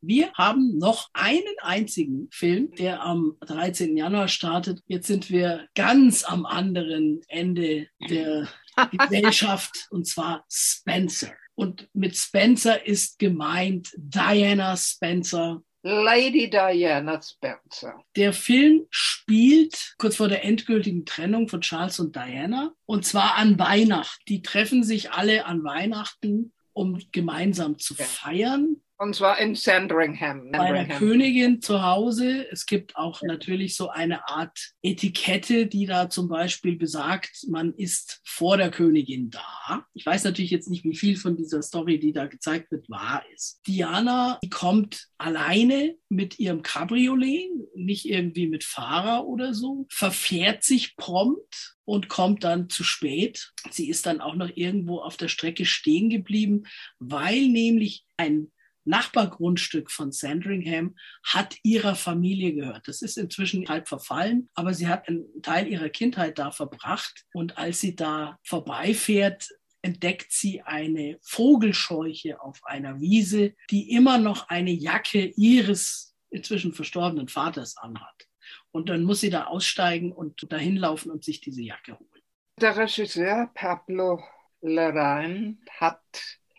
[0.00, 3.96] Wir haben noch einen einzigen Film, der am 13.
[3.96, 4.82] Januar startet.
[4.86, 8.48] Jetzt sind wir ganz am anderen Ende der
[8.90, 11.32] Gesellschaft, und zwar Spencer.
[11.54, 17.94] Und mit Spencer ist gemeint Diana Spencer, Lady Diana Spencer.
[18.16, 23.56] Der Film spielt kurz vor der endgültigen Trennung von Charles und Diana und zwar an
[23.56, 24.20] Weihnachten.
[24.26, 28.76] Die treffen sich alle an Weihnachten um gemeinsam zu feiern.
[28.98, 30.50] Und zwar in Sandringham.
[30.52, 32.46] Bei der Königin zu Hause.
[32.50, 38.22] Es gibt auch natürlich so eine Art Etikette, die da zum Beispiel besagt, man ist
[38.24, 39.84] vor der Königin da.
[39.92, 43.22] Ich weiß natürlich jetzt nicht, wie viel von dieser Story, die da gezeigt wird, wahr
[43.34, 43.60] ist.
[43.66, 50.96] Diana, die kommt alleine mit ihrem Cabriolet, nicht irgendwie mit Fahrer oder so, verfährt sich
[50.96, 53.52] prompt und kommt dann zu spät.
[53.70, 56.62] Sie ist dann auch noch irgendwo auf der Strecke stehen geblieben,
[56.98, 58.50] weil nämlich ein
[58.86, 62.88] Nachbargrundstück von Sandringham hat ihrer Familie gehört.
[62.88, 67.24] Das ist inzwischen halb verfallen, aber sie hat einen Teil ihrer Kindheit da verbracht.
[67.32, 69.48] Und als sie da vorbeifährt,
[69.82, 77.28] entdeckt sie eine Vogelscheuche auf einer Wiese, die immer noch eine Jacke ihres inzwischen verstorbenen
[77.28, 78.28] Vaters anhat.
[78.72, 82.22] Und dann muss sie da aussteigen und dahin laufen und sich diese Jacke holen.
[82.60, 84.22] Der Regisseur Pablo
[84.62, 86.02] Larraín hat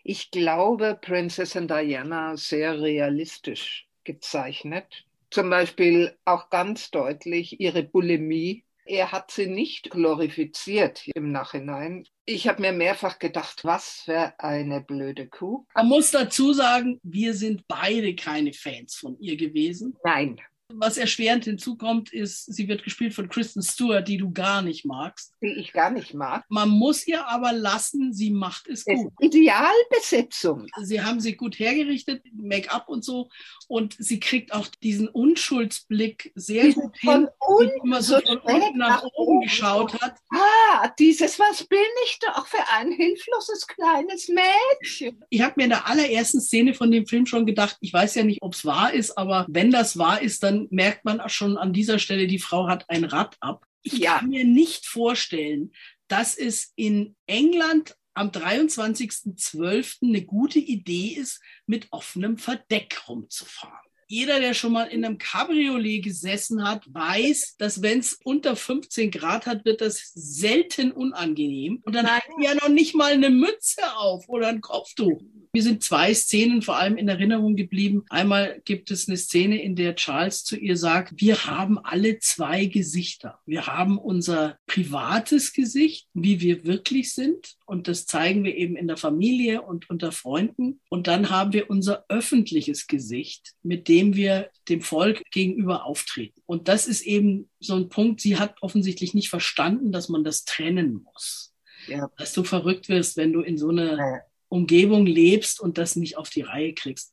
[0.08, 5.04] ich glaube, Prinzessin Diana sehr realistisch gezeichnet.
[5.30, 8.64] Zum Beispiel auch ganz deutlich ihre Bulimie.
[8.86, 12.06] Er hat sie nicht glorifiziert im Nachhinein.
[12.24, 15.66] Ich habe mir mehrfach gedacht, was für eine blöde Kuh.
[15.74, 19.94] Man muss dazu sagen, wir sind beide keine Fans von ihr gewesen.
[20.04, 20.40] Nein,
[20.74, 25.34] was erschwerend hinzukommt, ist, sie wird gespielt von Kristen Stewart, die du gar nicht magst.
[25.42, 26.44] Die ich gar nicht mag.
[26.48, 29.12] Man muss ihr aber lassen, sie macht es gut.
[29.18, 30.66] Idealbesetzung.
[30.82, 33.30] Sie haben sie gut hergerichtet, Make-up und so.
[33.66, 38.78] Und sie kriegt auch diesen Unschuldsblick sehr die gut hin, wie immer so von unten
[38.78, 40.16] nach, nach oben geschaut hat.
[40.30, 45.24] Ah, dieses, was bin ich doch für ein hilfloses kleines Mädchen.
[45.30, 48.24] Ich habe mir in der allerersten Szene von dem Film schon gedacht, ich weiß ja
[48.24, 51.56] nicht, ob es wahr ist, aber wenn das wahr ist, dann merkt man auch schon
[51.56, 53.64] an dieser Stelle, die Frau hat ein Rad ab.
[53.82, 54.18] Ich ja.
[54.18, 55.72] kann mir nicht vorstellen,
[56.08, 59.98] dass es in England am 23.12.
[60.02, 63.78] eine gute Idee ist, mit offenem Verdeck rumzufahren.
[64.10, 69.10] Jeder, der schon mal in einem Cabriolet gesessen hat, weiß, dass wenn es unter 15
[69.10, 71.82] Grad hat, wird das selten unangenehm.
[71.84, 75.20] Und dann hat ja noch nicht mal eine Mütze auf oder ein Kopftuch.
[75.58, 78.04] Mir sind zwei Szenen vor allem in Erinnerung geblieben.
[78.10, 82.66] Einmal gibt es eine Szene, in der Charles zu ihr sagt, wir haben alle zwei
[82.66, 83.40] Gesichter.
[83.44, 87.56] Wir haben unser privates Gesicht, wie wir wirklich sind.
[87.66, 90.80] Und das zeigen wir eben in der Familie und unter Freunden.
[90.90, 96.40] Und dann haben wir unser öffentliches Gesicht, mit dem wir dem Volk gegenüber auftreten.
[96.46, 100.44] Und das ist eben so ein Punkt, sie hat offensichtlich nicht verstanden, dass man das
[100.44, 101.52] trennen muss.
[101.88, 102.08] Ja.
[102.16, 106.30] Dass du verrückt wirst, wenn du in so eine Umgebung lebst und das nicht auf
[106.30, 107.12] die Reihe kriegst.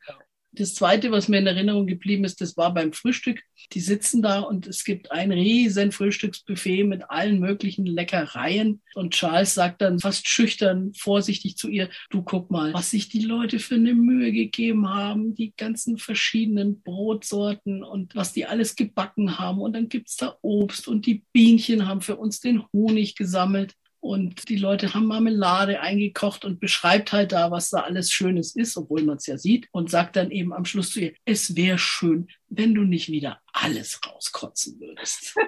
[0.58, 3.42] Das Zweite, was mir in Erinnerung geblieben ist, das war beim Frühstück.
[3.74, 8.82] Die sitzen da und es gibt ein riesen Frühstücksbuffet mit allen möglichen Leckereien.
[8.94, 13.24] Und Charles sagt dann fast schüchtern, vorsichtig zu ihr, du guck mal, was sich die
[13.24, 19.38] Leute für eine Mühe gegeben haben, die ganzen verschiedenen Brotsorten und was die alles gebacken
[19.38, 19.60] haben.
[19.60, 24.48] Und dann gibt's da Obst und die Bienchen haben für uns den Honig gesammelt und
[24.50, 29.04] die Leute haben Marmelade eingekocht und beschreibt halt da, was da alles Schönes ist, obwohl
[29.04, 32.28] man es ja sieht und sagt dann eben am Schluss zu ihr, es wäre schön,
[32.48, 35.36] wenn du nicht wieder alles rauskotzen würdest.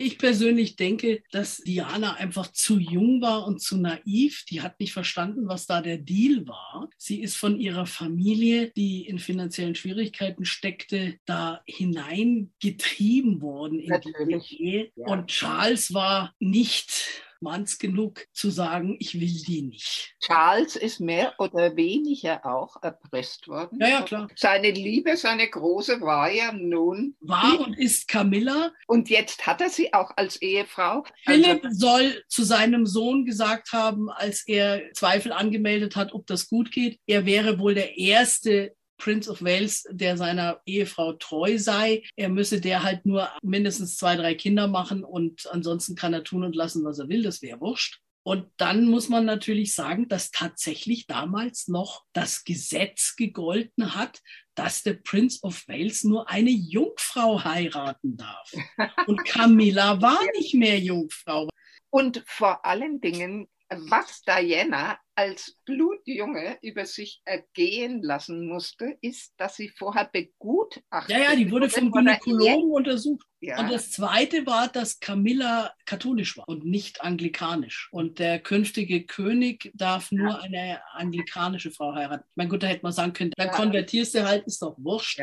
[0.00, 4.44] Ich persönlich denke, dass Diana einfach zu jung war und zu naiv.
[4.48, 6.88] Die hat nicht verstanden, was da der Deal war.
[6.96, 14.46] Sie ist von ihrer Familie, die in finanziellen Schwierigkeiten steckte, da hineingetrieben worden in Natürlich.
[14.46, 14.92] die Ehe.
[14.94, 15.06] Ja.
[15.08, 20.14] Und Charles war nicht manns genug zu sagen, ich will die nicht.
[20.20, 23.78] Charles ist mehr oder weniger auch erpresst worden.
[23.80, 24.28] Ja, ja, klar.
[24.36, 27.16] Seine Liebe, seine große war ja nun.
[27.20, 28.72] War und ist Camilla.
[28.86, 31.04] Und jetzt hat er sie auch als Ehefrau.
[31.24, 36.48] Philipp also, soll zu seinem Sohn gesagt haben, als er Zweifel angemeldet hat, ob das
[36.48, 42.02] gut geht, er wäre wohl der erste Prince of Wales, der seiner Ehefrau treu sei.
[42.16, 46.44] Er müsse der halt nur mindestens zwei, drei Kinder machen und ansonsten kann er tun
[46.44, 47.22] und lassen, was er will.
[47.22, 48.00] Das wäre wurscht.
[48.24, 54.20] Und dann muss man natürlich sagen, dass tatsächlich damals noch das Gesetz gegolten hat,
[54.54, 58.52] dass der Prince of Wales nur eine Jungfrau heiraten darf.
[59.06, 61.48] Und Camilla war nicht mehr Jungfrau.
[61.90, 69.56] Und vor allen Dingen was Diana als Blutjunge über sich ergehen lassen musste, ist, dass
[69.56, 73.26] sie vorher begutachtet Ja, ja, die wurde vom Gynäkologen untersucht.
[73.40, 73.58] Ja.
[73.58, 77.88] Und das Zweite war, dass Camilla katholisch war und nicht anglikanisch.
[77.90, 80.38] Und der künftige König darf nur ja.
[80.38, 82.22] eine anglikanische Frau heiraten.
[82.36, 83.54] Mein Gott, da hätte man sagen können, dann ja.
[83.54, 85.20] konvertierst du halt, ist doch wurscht.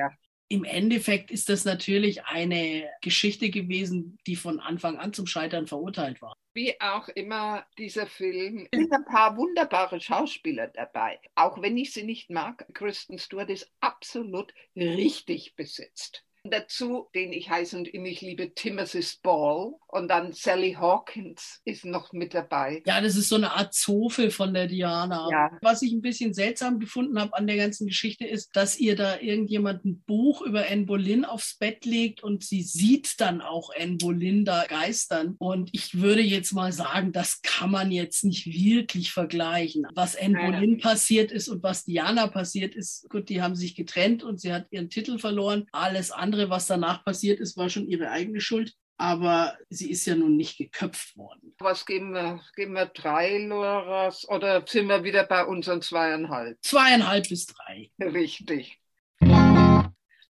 [0.49, 6.21] Im Endeffekt ist das natürlich eine Geschichte gewesen, die von Anfang an zum Scheitern verurteilt
[6.21, 6.35] war.
[6.55, 11.19] Wie auch immer dieser Film, es sind ein paar wunderbare Schauspieler dabei.
[11.35, 16.24] Auch wenn ich sie nicht mag, Kristen Stewart ist absolut richtig besetzt.
[16.49, 22.13] Dazu, den ich heiße und mich liebe, Timothy Spall und dann Sally Hawkins ist noch
[22.13, 22.83] mit dabei.
[22.85, 25.27] Ja, das ist so eine Art Zofe von der Diana.
[25.31, 25.57] Ja.
[25.61, 29.19] Was ich ein bisschen seltsam gefunden habe an der ganzen Geschichte ist, dass ihr da
[29.19, 33.95] irgendjemand ein Buch über Anne Boleyn aufs Bett legt und sie sieht dann auch Anne
[33.95, 35.35] Boleyn da geistern.
[35.39, 39.87] Und ich würde jetzt mal sagen, das kann man jetzt nicht wirklich vergleichen.
[39.95, 44.23] Was Anne Boleyn passiert ist und was Diana passiert ist, gut, die haben sich getrennt
[44.23, 45.67] und sie hat ihren Titel verloren.
[45.71, 48.73] Alles andere andere, was danach passiert ist, war schon ihre eigene Schuld.
[48.97, 51.53] Aber sie ist ja nun nicht geköpft worden.
[51.59, 52.41] Was geben wir?
[52.55, 56.57] Geben wir drei Loras oder sind wir wieder bei unseren zweieinhalb?
[56.61, 57.91] Zweieinhalb bis drei.
[58.01, 58.79] Richtig.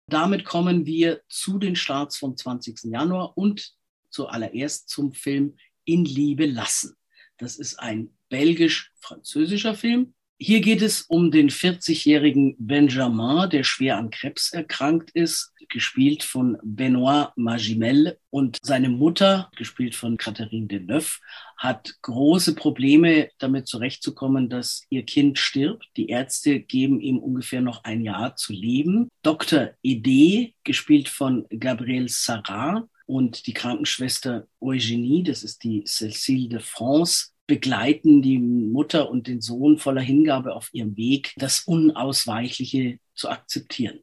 [0.09, 2.85] Damit kommen wir zu den Starts vom 20.
[2.85, 3.73] Januar und
[4.09, 6.97] zuallererst zum Film In Liebe lassen.
[7.37, 14.11] Das ist ein belgisch-französischer Film hier geht es um den 40-jährigen Benjamin, der schwer an
[14.11, 18.19] Krebs erkrankt ist, gespielt von Benoit Magimel.
[18.31, 21.21] Und seine Mutter, gespielt von Catherine Deneuve,
[21.57, 25.87] hat große Probleme damit zurechtzukommen, dass ihr Kind stirbt.
[25.97, 29.09] Die Ärzte geben ihm ungefähr noch ein Jahr zu leben.
[29.23, 29.71] Dr.
[29.83, 37.29] Ede, gespielt von Gabriel Sarrat, und die Krankenschwester Eugenie, das ist die Cécile de France,
[37.47, 44.01] begleiten die Mutter und den Sohn voller Hingabe auf ihrem Weg, das Unausweichliche zu akzeptieren.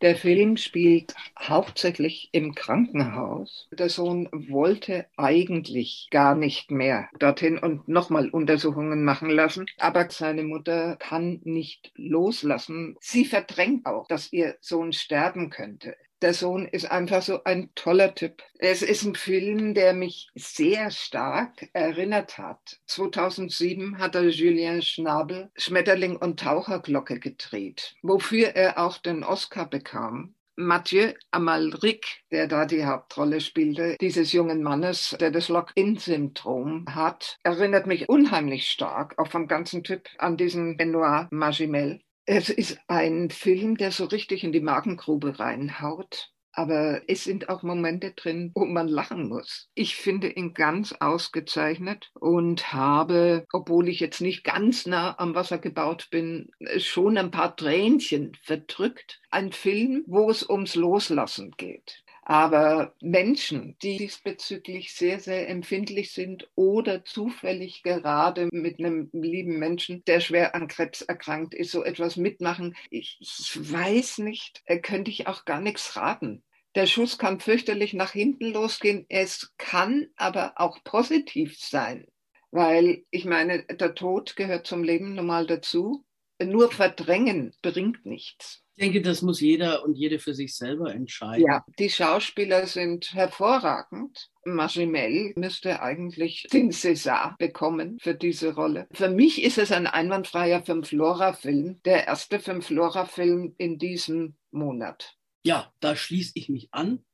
[0.00, 3.68] Der Film spielt hauptsächlich im Krankenhaus.
[3.70, 10.42] Der Sohn wollte eigentlich gar nicht mehr dorthin und nochmal Untersuchungen machen lassen, aber seine
[10.42, 12.96] Mutter kann nicht loslassen.
[13.00, 18.14] Sie verdrängt auch, dass ihr Sohn sterben könnte der Sohn ist einfach so ein toller
[18.14, 18.42] Typ.
[18.58, 22.80] Es ist ein Film, der mich sehr stark erinnert hat.
[22.86, 30.34] 2007 hat er Julien Schnabel Schmetterling und Taucherglocke gedreht, wofür er auch den Oscar bekam.
[30.60, 37.86] Mathieu Amalric, der da die Hauptrolle spielte, dieses jungen Mannes, der das Lock-in-Syndrom hat, erinnert
[37.86, 42.00] mich unheimlich stark, auch vom ganzen Typ, an diesen Benoit Magimel.
[42.30, 46.30] Es ist ein Film, der so richtig in die Magengrube reinhaut.
[46.52, 49.70] Aber es sind auch Momente drin, wo man lachen muss.
[49.72, 55.56] Ich finde ihn ganz ausgezeichnet und habe, obwohl ich jetzt nicht ganz nah am Wasser
[55.56, 59.22] gebaut bin, schon ein paar Tränchen verdrückt.
[59.30, 62.04] Ein Film, wo es ums Loslassen geht.
[62.30, 70.04] Aber Menschen, die diesbezüglich sehr, sehr empfindlich sind oder zufällig gerade mit einem lieben Menschen,
[70.04, 73.18] der schwer an Krebs erkrankt ist, so etwas mitmachen, ich,
[73.54, 76.44] weiß nicht, äh, könnte ich auch gar nichts raten.
[76.74, 79.06] Der Schuss kann fürchterlich nach hinten losgehen.
[79.08, 82.08] Es kann aber auch positiv sein,
[82.50, 86.04] weil ich meine, der Tod gehört zum Leben normal dazu.
[86.38, 88.67] Nur verdrängen bringt nichts.
[88.78, 91.44] Ich denke, das muss jeder und jede für sich selber entscheiden.
[91.44, 94.30] Ja, die Schauspieler sind hervorragend.
[94.44, 98.86] Magimel müsste eigentlich den César bekommen für diese Rolle.
[98.92, 105.16] Für mich ist es ein einwandfreier Fünf-Flora-Film, der erste Fünf-Flora-Film in diesem Monat.
[105.42, 107.04] Ja, da schließe ich mich an.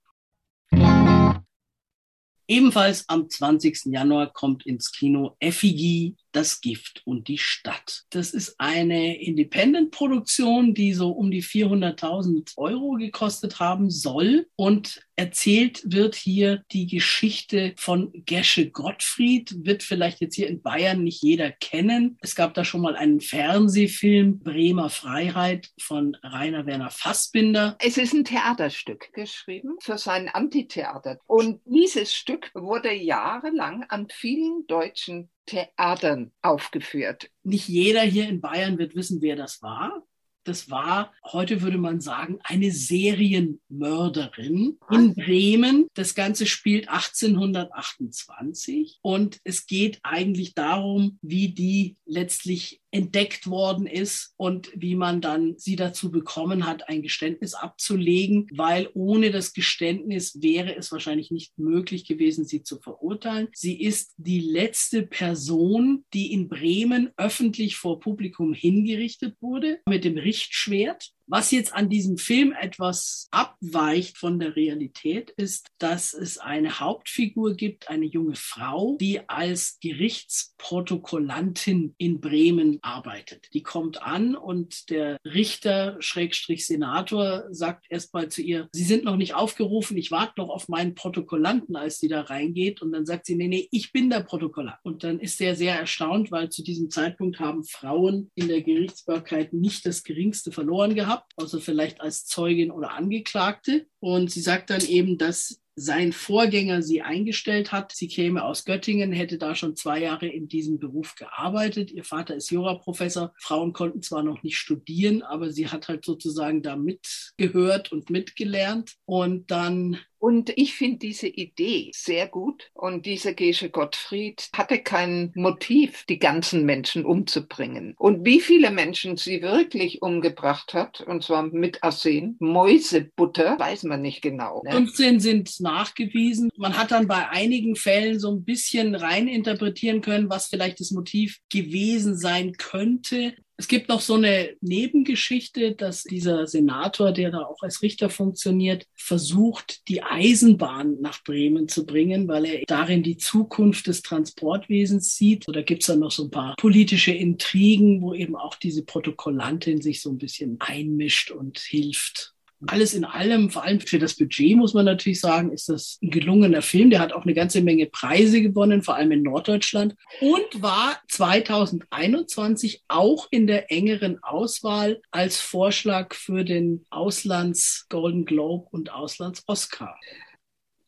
[2.47, 3.87] Ebenfalls am 20.
[3.87, 8.05] Januar kommt ins Kino Effigie das Gift und die Stadt.
[8.11, 14.49] Das ist eine Independent-Produktion, die so um die 400.000 Euro gekostet haben soll.
[14.57, 19.65] Und erzählt wird hier die Geschichte von Gesche Gottfried.
[19.65, 22.19] Wird vielleicht jetzt hier in Bayern nicht jeder kennen.
[22.21, 27.77] Es gab da schon mal einen Fernsehfilm, Bremer Freiheit von Rainer Werner Fassbinder.
[27.81, 31.19] Es ist ein Theaterstück geschrieben für sein Antitheater.
[31.27, 37.31] Und dieses Stück wurde jahrelang an vielen deutschen Theatern aufgeführt.
[37.43, 40.05] Nicht jeder hier in Bayern wird wissen, wer das war.
[40.45, 45.87] Das war, heute würde man sagen, eine Serienmörderin in Bremen.
[45.95, 54.35] Das Ganze spielt 1828 und es geht eigentlich darum, wie die letztlich entdeckt worden ist
[54.37, 60.41] und wie man dann sie dazu bekommen hat, ein Geständnis abzulegen, weil ohne das Geständnis
[60.41, 63.49] wäre es wahrscheinlich nicht möglich gewesen, sie zu verurteilen.
[63.53, 70.17] Sie ist die letzte Person, die in Bremen öffentlich vor Publikum hingerichtet wurde mit dem
[70.17, 71.14] Richtschwert.
[71.27, 77.55] Was jetzt an diesem Film etwas abweicht von der Realität, ist, dass es eine Hauptfigur
[77.55, 83.49] gibt, eine junge Frau, die als Gerichtsprotokollantin in Bremen arbeitet.
[83.55, 89.17] Die kommt an und der Richter, Schrägstrich Senator, sagt erstmal zu ihr, Sie sind noch
[89.17, 92.83] nicht aufgerufen, ich warte noch auf meinen Protokollanten, als sie da reingeht.
[92.83, 94.77] Und dann sagt sie, nee, nee, ich bin der Protokollant.
[94.83, 99.55] Und dann ist er sehr erstaunt, weil zu diesem Zeitpunkt haben Frauen in der Gerichtsbarkeit
[99.55, 103.87] nicht das geringste verloren gehabt gehabt, außer vielleicht als Zeugin oder Angeklagte.
[104.05, 107.91] Und sie sagt dann eben, dass sein Vorgänger sie eingestellt hat.
[107.93, 111.91] Sie käme aus Göttingen, hätte da schon zwei Jahre in diesem Beruf gearbeitet.
[111.91, 113.33] Ihr Vater ist Juraprofessor.
[113.39, 118.95] Frauen konnten zwar noch nicht studieren, aber sie hat halt sozusagen da mitgehört und mitgelernt.
[119.07, 122.71] Und dann und ich finde diese Idee sehr gut.
[122.73, 127.95] Und dieser Gesche Gottfried hatte kein Motiv, die ganzen Menschen umzubringen.
[127.99, 133.94] Und wie viele Menschen sie wirklich umgebracht hat, und zwar mit Arsen, Mäusebutter, weiß man
[133.97, 134.63] nicht genau.
[134.65, 134.73] Ne?
[134.73, 136.51] 15 sind nachgewiesen.
[136.57, 141.39] Man hat dann bei einigen Fällen so ein bisschen reininterpretieren können, was vielleicht das Motiv
[141.51, 143.35] gewesen sein könnte.
[143.57, 148.87] Es gibt noch so eine Nebengeschichte, dass dieser Senator, der da auch als Richter funktioniert,
[148.97, 155.45] versucht, die Eisenbahn nach Bremen zu bringen, weil er darin die Zukunft des Transportwesens sieht.
[155.47, 159.81] Da gibt es dann noch so ein paar politische Intrigen, wo eben auch diese Protokollantin
[159.81, 162.34] sich so ein bisschen einmischt und hilft
[162.69, 166.11] alles in allem, vor allem für das Budget, muss man natürlich sagen, ist das ein
[166.11, 166.91] gelungener Film.
[166.91, 172.85] Der hat auch eine ganze Menge Preise gewonnen, vor allem in Norddeutschland und war 2021
[172.89, 179.99] auch in der engeren Auswahl als Vorschlag für den Auslands Golden Globe und Auslands Oscar.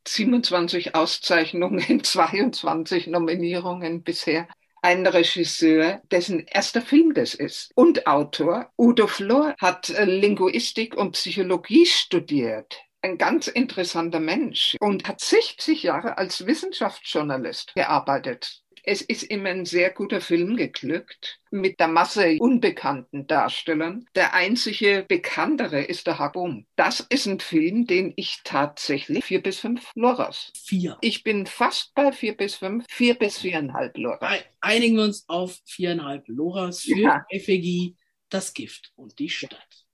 [0.07, 4.49] 27 Auszeichnungen, 22 Nominierungen bisher
[4.87, 8.71] ein Regisseur, dessen erster Film das ist und Autor.
[8.79, 15.85] Udo Flor hat äh, Linguistik und Psychologie studiert ein ganz interessanter Mensch und hat 60
[15.85, 18.63] Jahre als Wissenschaftsjournalist gearbeitet.
[18.89, 24.07] Es ist immer ein sehr guter Film geglückt mit der Masse unbekannten Darstellern.
[24.15, 26.67] Der einzige bekanntere ist der Habum.
[26.77, 30.53] Das ist ein Film, den ich tatsächlich vier bis fünf Loras.
[30.57, 30.99] Vier.
[31.01, 34.45] Ich bin fast bei vier bis fünf, vier bis viereinhalb Loras.
[34.61, 37.27] Einigen wir uns auf viereinhalb Loras für ja.
[37.29, 37.97] Effigie,
[38.29, 39.86] das Gift und die Stadt.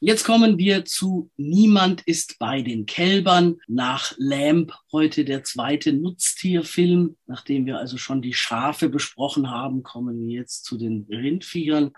[0.00, 7.16] Jetzt kommen wir zu Niemand ist bei den Kälbern nach Lamp, heute der zweite Nutztierfilm.
[7.26, 11.92] Nachdem wir also schon die Schafe besprochen haben, kommen wir jetzt zu den Rindviechern.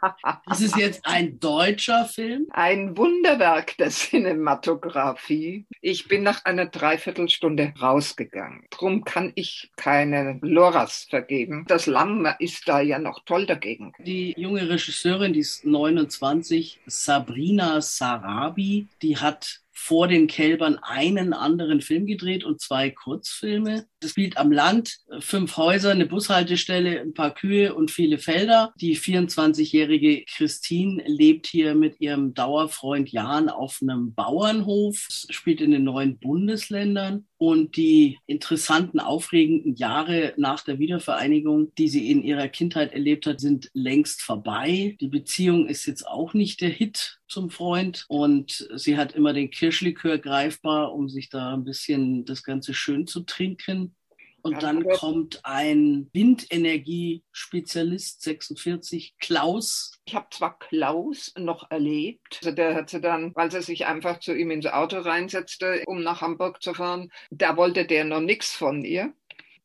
[0.46, 2.46] Das ist jetzt ein deutscher Film.
[2.52, 5.66] Ein Wunderwerk der Cinematografie.
[5.82, 8.64] Ich bin nach einer Dreiviertelstunde rausgegangen.
[8.70, 11.66] Drum kann ich keine Loras vergeben.
[11.68, 13.92] Das Lamm ist da ja noch toll dagegen.
[13.98, 21.80] Die junge Regisseurin, die ist 29, Sabrina Sarabi, die hat vor den Kälbern einen anderen
[21.80, 23.86] Film gedreht und zwei Kurzfilme.
[24.00, 28.74] Das spielt am Land, fünf Häuser, eine Bushaltestelle, ein paar Kühe und viele Felder.
[28.76, 35.84] Die 24-jährige Christine lebt hier mit ihrem Dauerfreund Jan auf einem Bauernhof, spielt in den
[35.84, 37.26] neuen Bundesländern.
[37.38, 43.40] Und die interessanten, aufregenden Jahre nach der Wiedervereinigung, die sie in ihrer Kindheit erlebt hat,
[43.40, 44.98] sind längst vorbei.
[45.00, 49.50] Die Beziehung ist jetzt auch nicht der Hit zum Freund und sie hat immer den
[49.70, 53.94] Kirschlikör greifbar, um sich da ein bisschen das Ganze schön zu trinken.
[54.42, 59.92] Und dann kommt ein Windenergiespezialist, 46, Klaus.
[60.06, 62.40] Ich habe zwar Klaus noch erlebt.
[62.42, 66.20] Also der hatte dann, weil er sich einfach zu ihm ins Auto reinsetzte, um nach
[66.20, 69.14] Hamburg zu fahren, da wollte der noch nichts von ihr.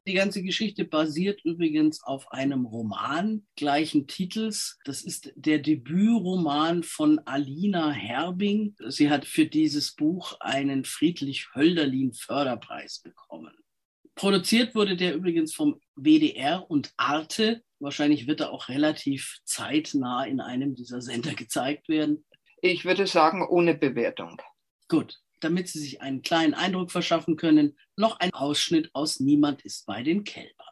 [0.08, 4.78] Die ganze Geschichte basiert übrigens auf einem Roman gleichen Titels.
[4.86, 8.76] Das ist der Debütroman von Alina Herbing.
[8.88, 13.56] Sie hat für dieses Buch einen Friedrich Hölderlin Förderpreis bekommen.
[14.14, 17.64] Produziert wurde der übrigens vom WDR und Arte.
[17.80, 22.24] Wahrscheinlich wird er auch relativ zeitnah in einem dieser Sender gezeigt werden.
[22.62, 24.40] Ich würde sagen, ohne Bewertung.
[24.88, 29.86] Gut, damit Sie sich einen kleinen Eindruck verschaffen können, noch ein Ausschnitt aus Niemand ist
[29.86, 30.68] bei den Kälbern.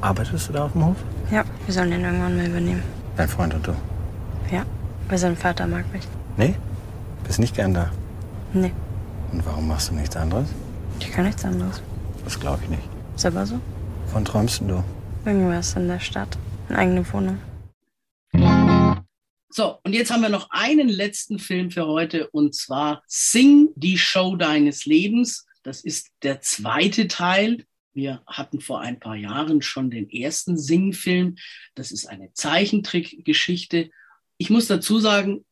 [0.00, 0.96] Arbeitest du da auf dem Hof?
[1.30, 2.82] Ja, wir sollen den irgendwann mal übernehmen.
[3.16, 3.74] Dein Freund und du?
[4.52, 4.64] Ja,
[5.08, 6.04] weil sein Vater mag mich.
[6.36, 6.54] Nee?
[7.24, 7.90] Bist nicht gern da?
[8.52, 8.72] Nee.
[9.32, 10.48] Und warum machst du nichts anderes?
[11.00, 11.82] Ich kann nichts anderes.
[12.24, 12.82] Das glaube ich nicht.
[13.14, 13.60] Ist aber so?
[14.12, 14.82] Wann träumst du?
[15.24, 16.38] Irgendwas in der Stadt.
[16.68, 17.38] Eine eigene Wohnung.
[19.58, 23.98] So, und jetzt haben wir noch einen letzten Film für heute und zwar Sing die
[23.98, 25.48] Show deines Lebens.
[25.64, 31.34] Das ist der zweite Teil Wir hatten vor ein paar Jahren schon den ersten Sing-Film.
[31.74, 33.90] Das ist eine Zeichentrickgeschichte.
[34.36, 35.44] Ich muss dazu sagen,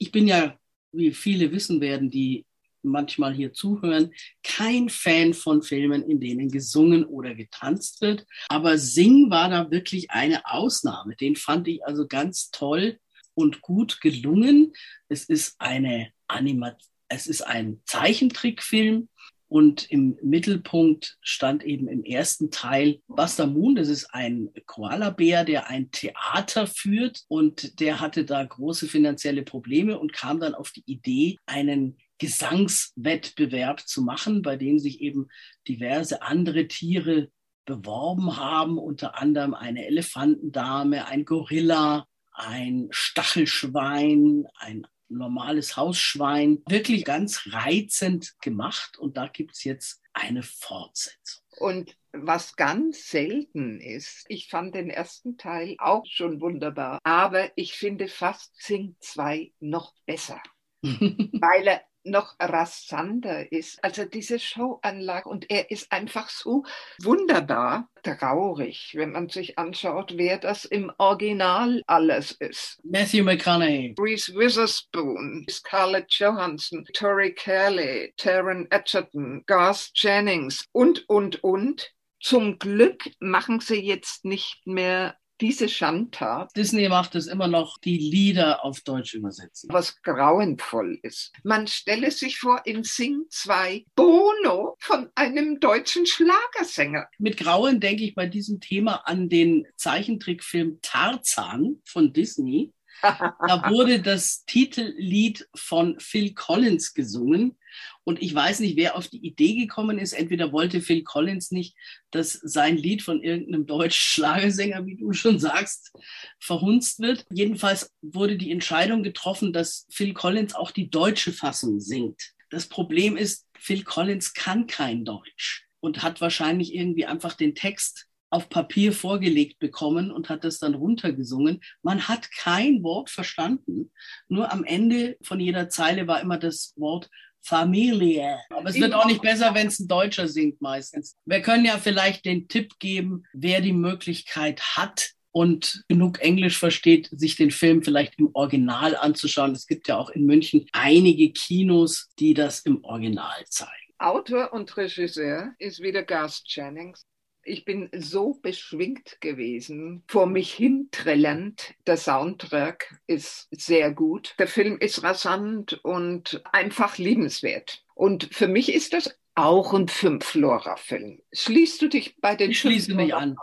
[0.00, 0.58] ich bin ja,
[0.90, 2.46] wie viele wissen werden, die
[2.82, 4.10] manchmal hier zuhören,
[4.42, 8.26] kein Fan von Filmen, in denen gesungen oder getanzt wird.
[8.48, 11.14] Aber Sing war da wirklich eine Ausnahme.
[11.14, 12.98] Den fand ich also ganz toll
[13.34, 14.72] und gut gelungen.
[15.08, 16.78] Es ist eine Animation,
[17.08, 19.08] es ist ein Zeichentrickfilm
[19.54, 23.76] und im Mittelpunkt stand eben im ersten Teil Buster Moon.
[23.76, 29.98] Das ist ein Koala-Bär, der ein Theater führt und der hatte da große finanzielle Probleme
[29.98, 35.28] und kam dann auf die Idee, einen Gesangswettbewerb zu machen, bei dem sich eben
[35.68, 37.28] diverse andere Tiere
[37.64, 46.62] beworben haben, unter anderem eine Elefantendame, ein Gorilla, ein Stachelschwein, ein normales Hausschwein.
[46.68, 51.42] Wirklich ganz reizend gemacht und da gibt es jetzt eine Fortsetzung.
[51.58, 57.74] Und was ganz selten ist, ich fand den ersten Teil auch schon wunderbar, aber ich
[57.74, 60.40] finde fast Sing 2 noch besser,
[60.82, 63.82] weil er noch rasanter ist.
[63.82, 66.64] Also diese Showanlage und er ist einfach so
[67.02, 72.80] wunderbar traurig, wenn man sich anschaut, wer das im Original alles ist.
[72.84, 81.90] Matthew McConaughey, Reese Witherspoon, Scarlett Johansson, Tori Kelly, Taron Egerton, Garth Jennings und, und, und.
[82.20, 86.50] Zum Glück machen sie jetzt nicht mehr diese Schandtat.
[86.56, 89.68] Disney macht es immer noch, die Lieder auf Deutsch übersetzen.
[89.72, 91.32] Was grauenvoll ist.
[91.42, 97.08] Man stelle sich vor, in Sing 2 Bono von einem deutschen Schlagersänger.
[97.18, 102.72] Mit Grauen denke ich bei diesem Thema an den Zeichentrickfilm Tarzan von Disney.
[103.02, 107.58] Da wurde das Titellied von Phil Collins gesungen.
[108.04, 110.12] Und ich weiß nicht, wer auf die Idee gekommen ist.
[110.12, 111.74] Entweder wollte Phil Collins nicht,
[112.10, 115.92] dass sein Lied von irgendeinem deutschen Schlagersänger, wie du schon sagst,
[116.38, 117.24] verhunzt wird.
[117.32, 122.34] Jedenfalls wurde die Entscheidung getroffen, dass Phil Collins auch die deutsche Fassung singt.
[122.50, 128.06] Das Problem ist, Phil Collins kann kein Deutsch und hat wahrscheinlich irgendwie einfach den Text
[128.30, 131.60] auf Papier vorgelegt bekommen und hat das dann runtergesungen.
[131.82, 133.92] Man hat kein Wort verstanden.
[134.28, 137.10] Nur am Ende von jeder Zeile war immer das Wort
[137.44, 138.40] Familie.
[138.50, 141.16] Aber es wird auch nicht besser, wenn es ein Deutscher singt meistens.
[141.24, 147.08] Wir können ja vielleicht den Tipp geben, wer die Möglichkeit hat, und genug Englisch versteht,
[147.10, 149.50] sich den Film vielleicht im Original anzuschauen.
[149.50, 153.72] Es gibt ja auch in München einige Kinos, die das im Original zeigen.
[153.98, 157.04] Autor und Regisseur ist wieder Garth Jennings.
[157.46, 161.74] Ich bin so beschwingt gewesen, vor mich hintrillend.
[161.86, 164.34] Der Soundtrack ist sehr gut.
[164.38, 167.84] Der Film ist rasant und einfach liebenswert.
[167.94, 171.20] Und für mich ist das auch ein Fünf-Flora-Film.
[171.34, 173.36] Schließt du dich bei den Ich schließe mich an.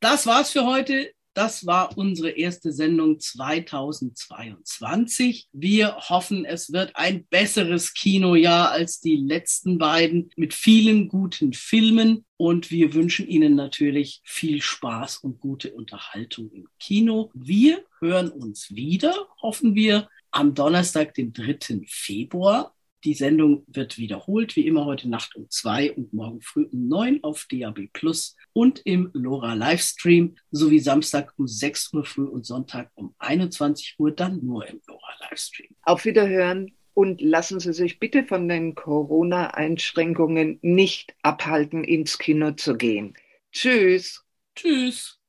[0.00, 1.12] Das war's für heute.
[1.34, 5.48] Das war unsere erste Sendung 2022.
[5.52, 12.24] Wir hoffen, es wird ein besseres Kinojahr als die letzten beiden mit vielen guten Filmen.
[12.36, 17.32] Und wir wünschen Ihnen natürlich viel Spaß und gute Unterhaltung im Kino.
[17.34, 19.12] Wir hören uns wieder,
[19.42, 21.80] hoffen wir, am Donnerstag, den 3.
[21.88, 22.76] Februar.
[23.04, 27.20] Die Sendung wird wiederholt, wie immer heute Nacht um zwei und morgen früh um neun
[27.22, 32.90] auf DAB Plus und im LoRa Livestream sowie Samstag um 6 Uhr früh und Sonntag
[32.94, 35.68] um 21 Uhr dann nur im LoRa Livestream.
[35.82, 42.76] Auf Wiederhören und lassen Sie sich bitte von den Corona-Einschränkungen nicht abhalten, ins Kino zu
[42.76, 43.14] gehen.
[43.52, 44.24] Tschüss.
[44.56, 45.20] Tschüss.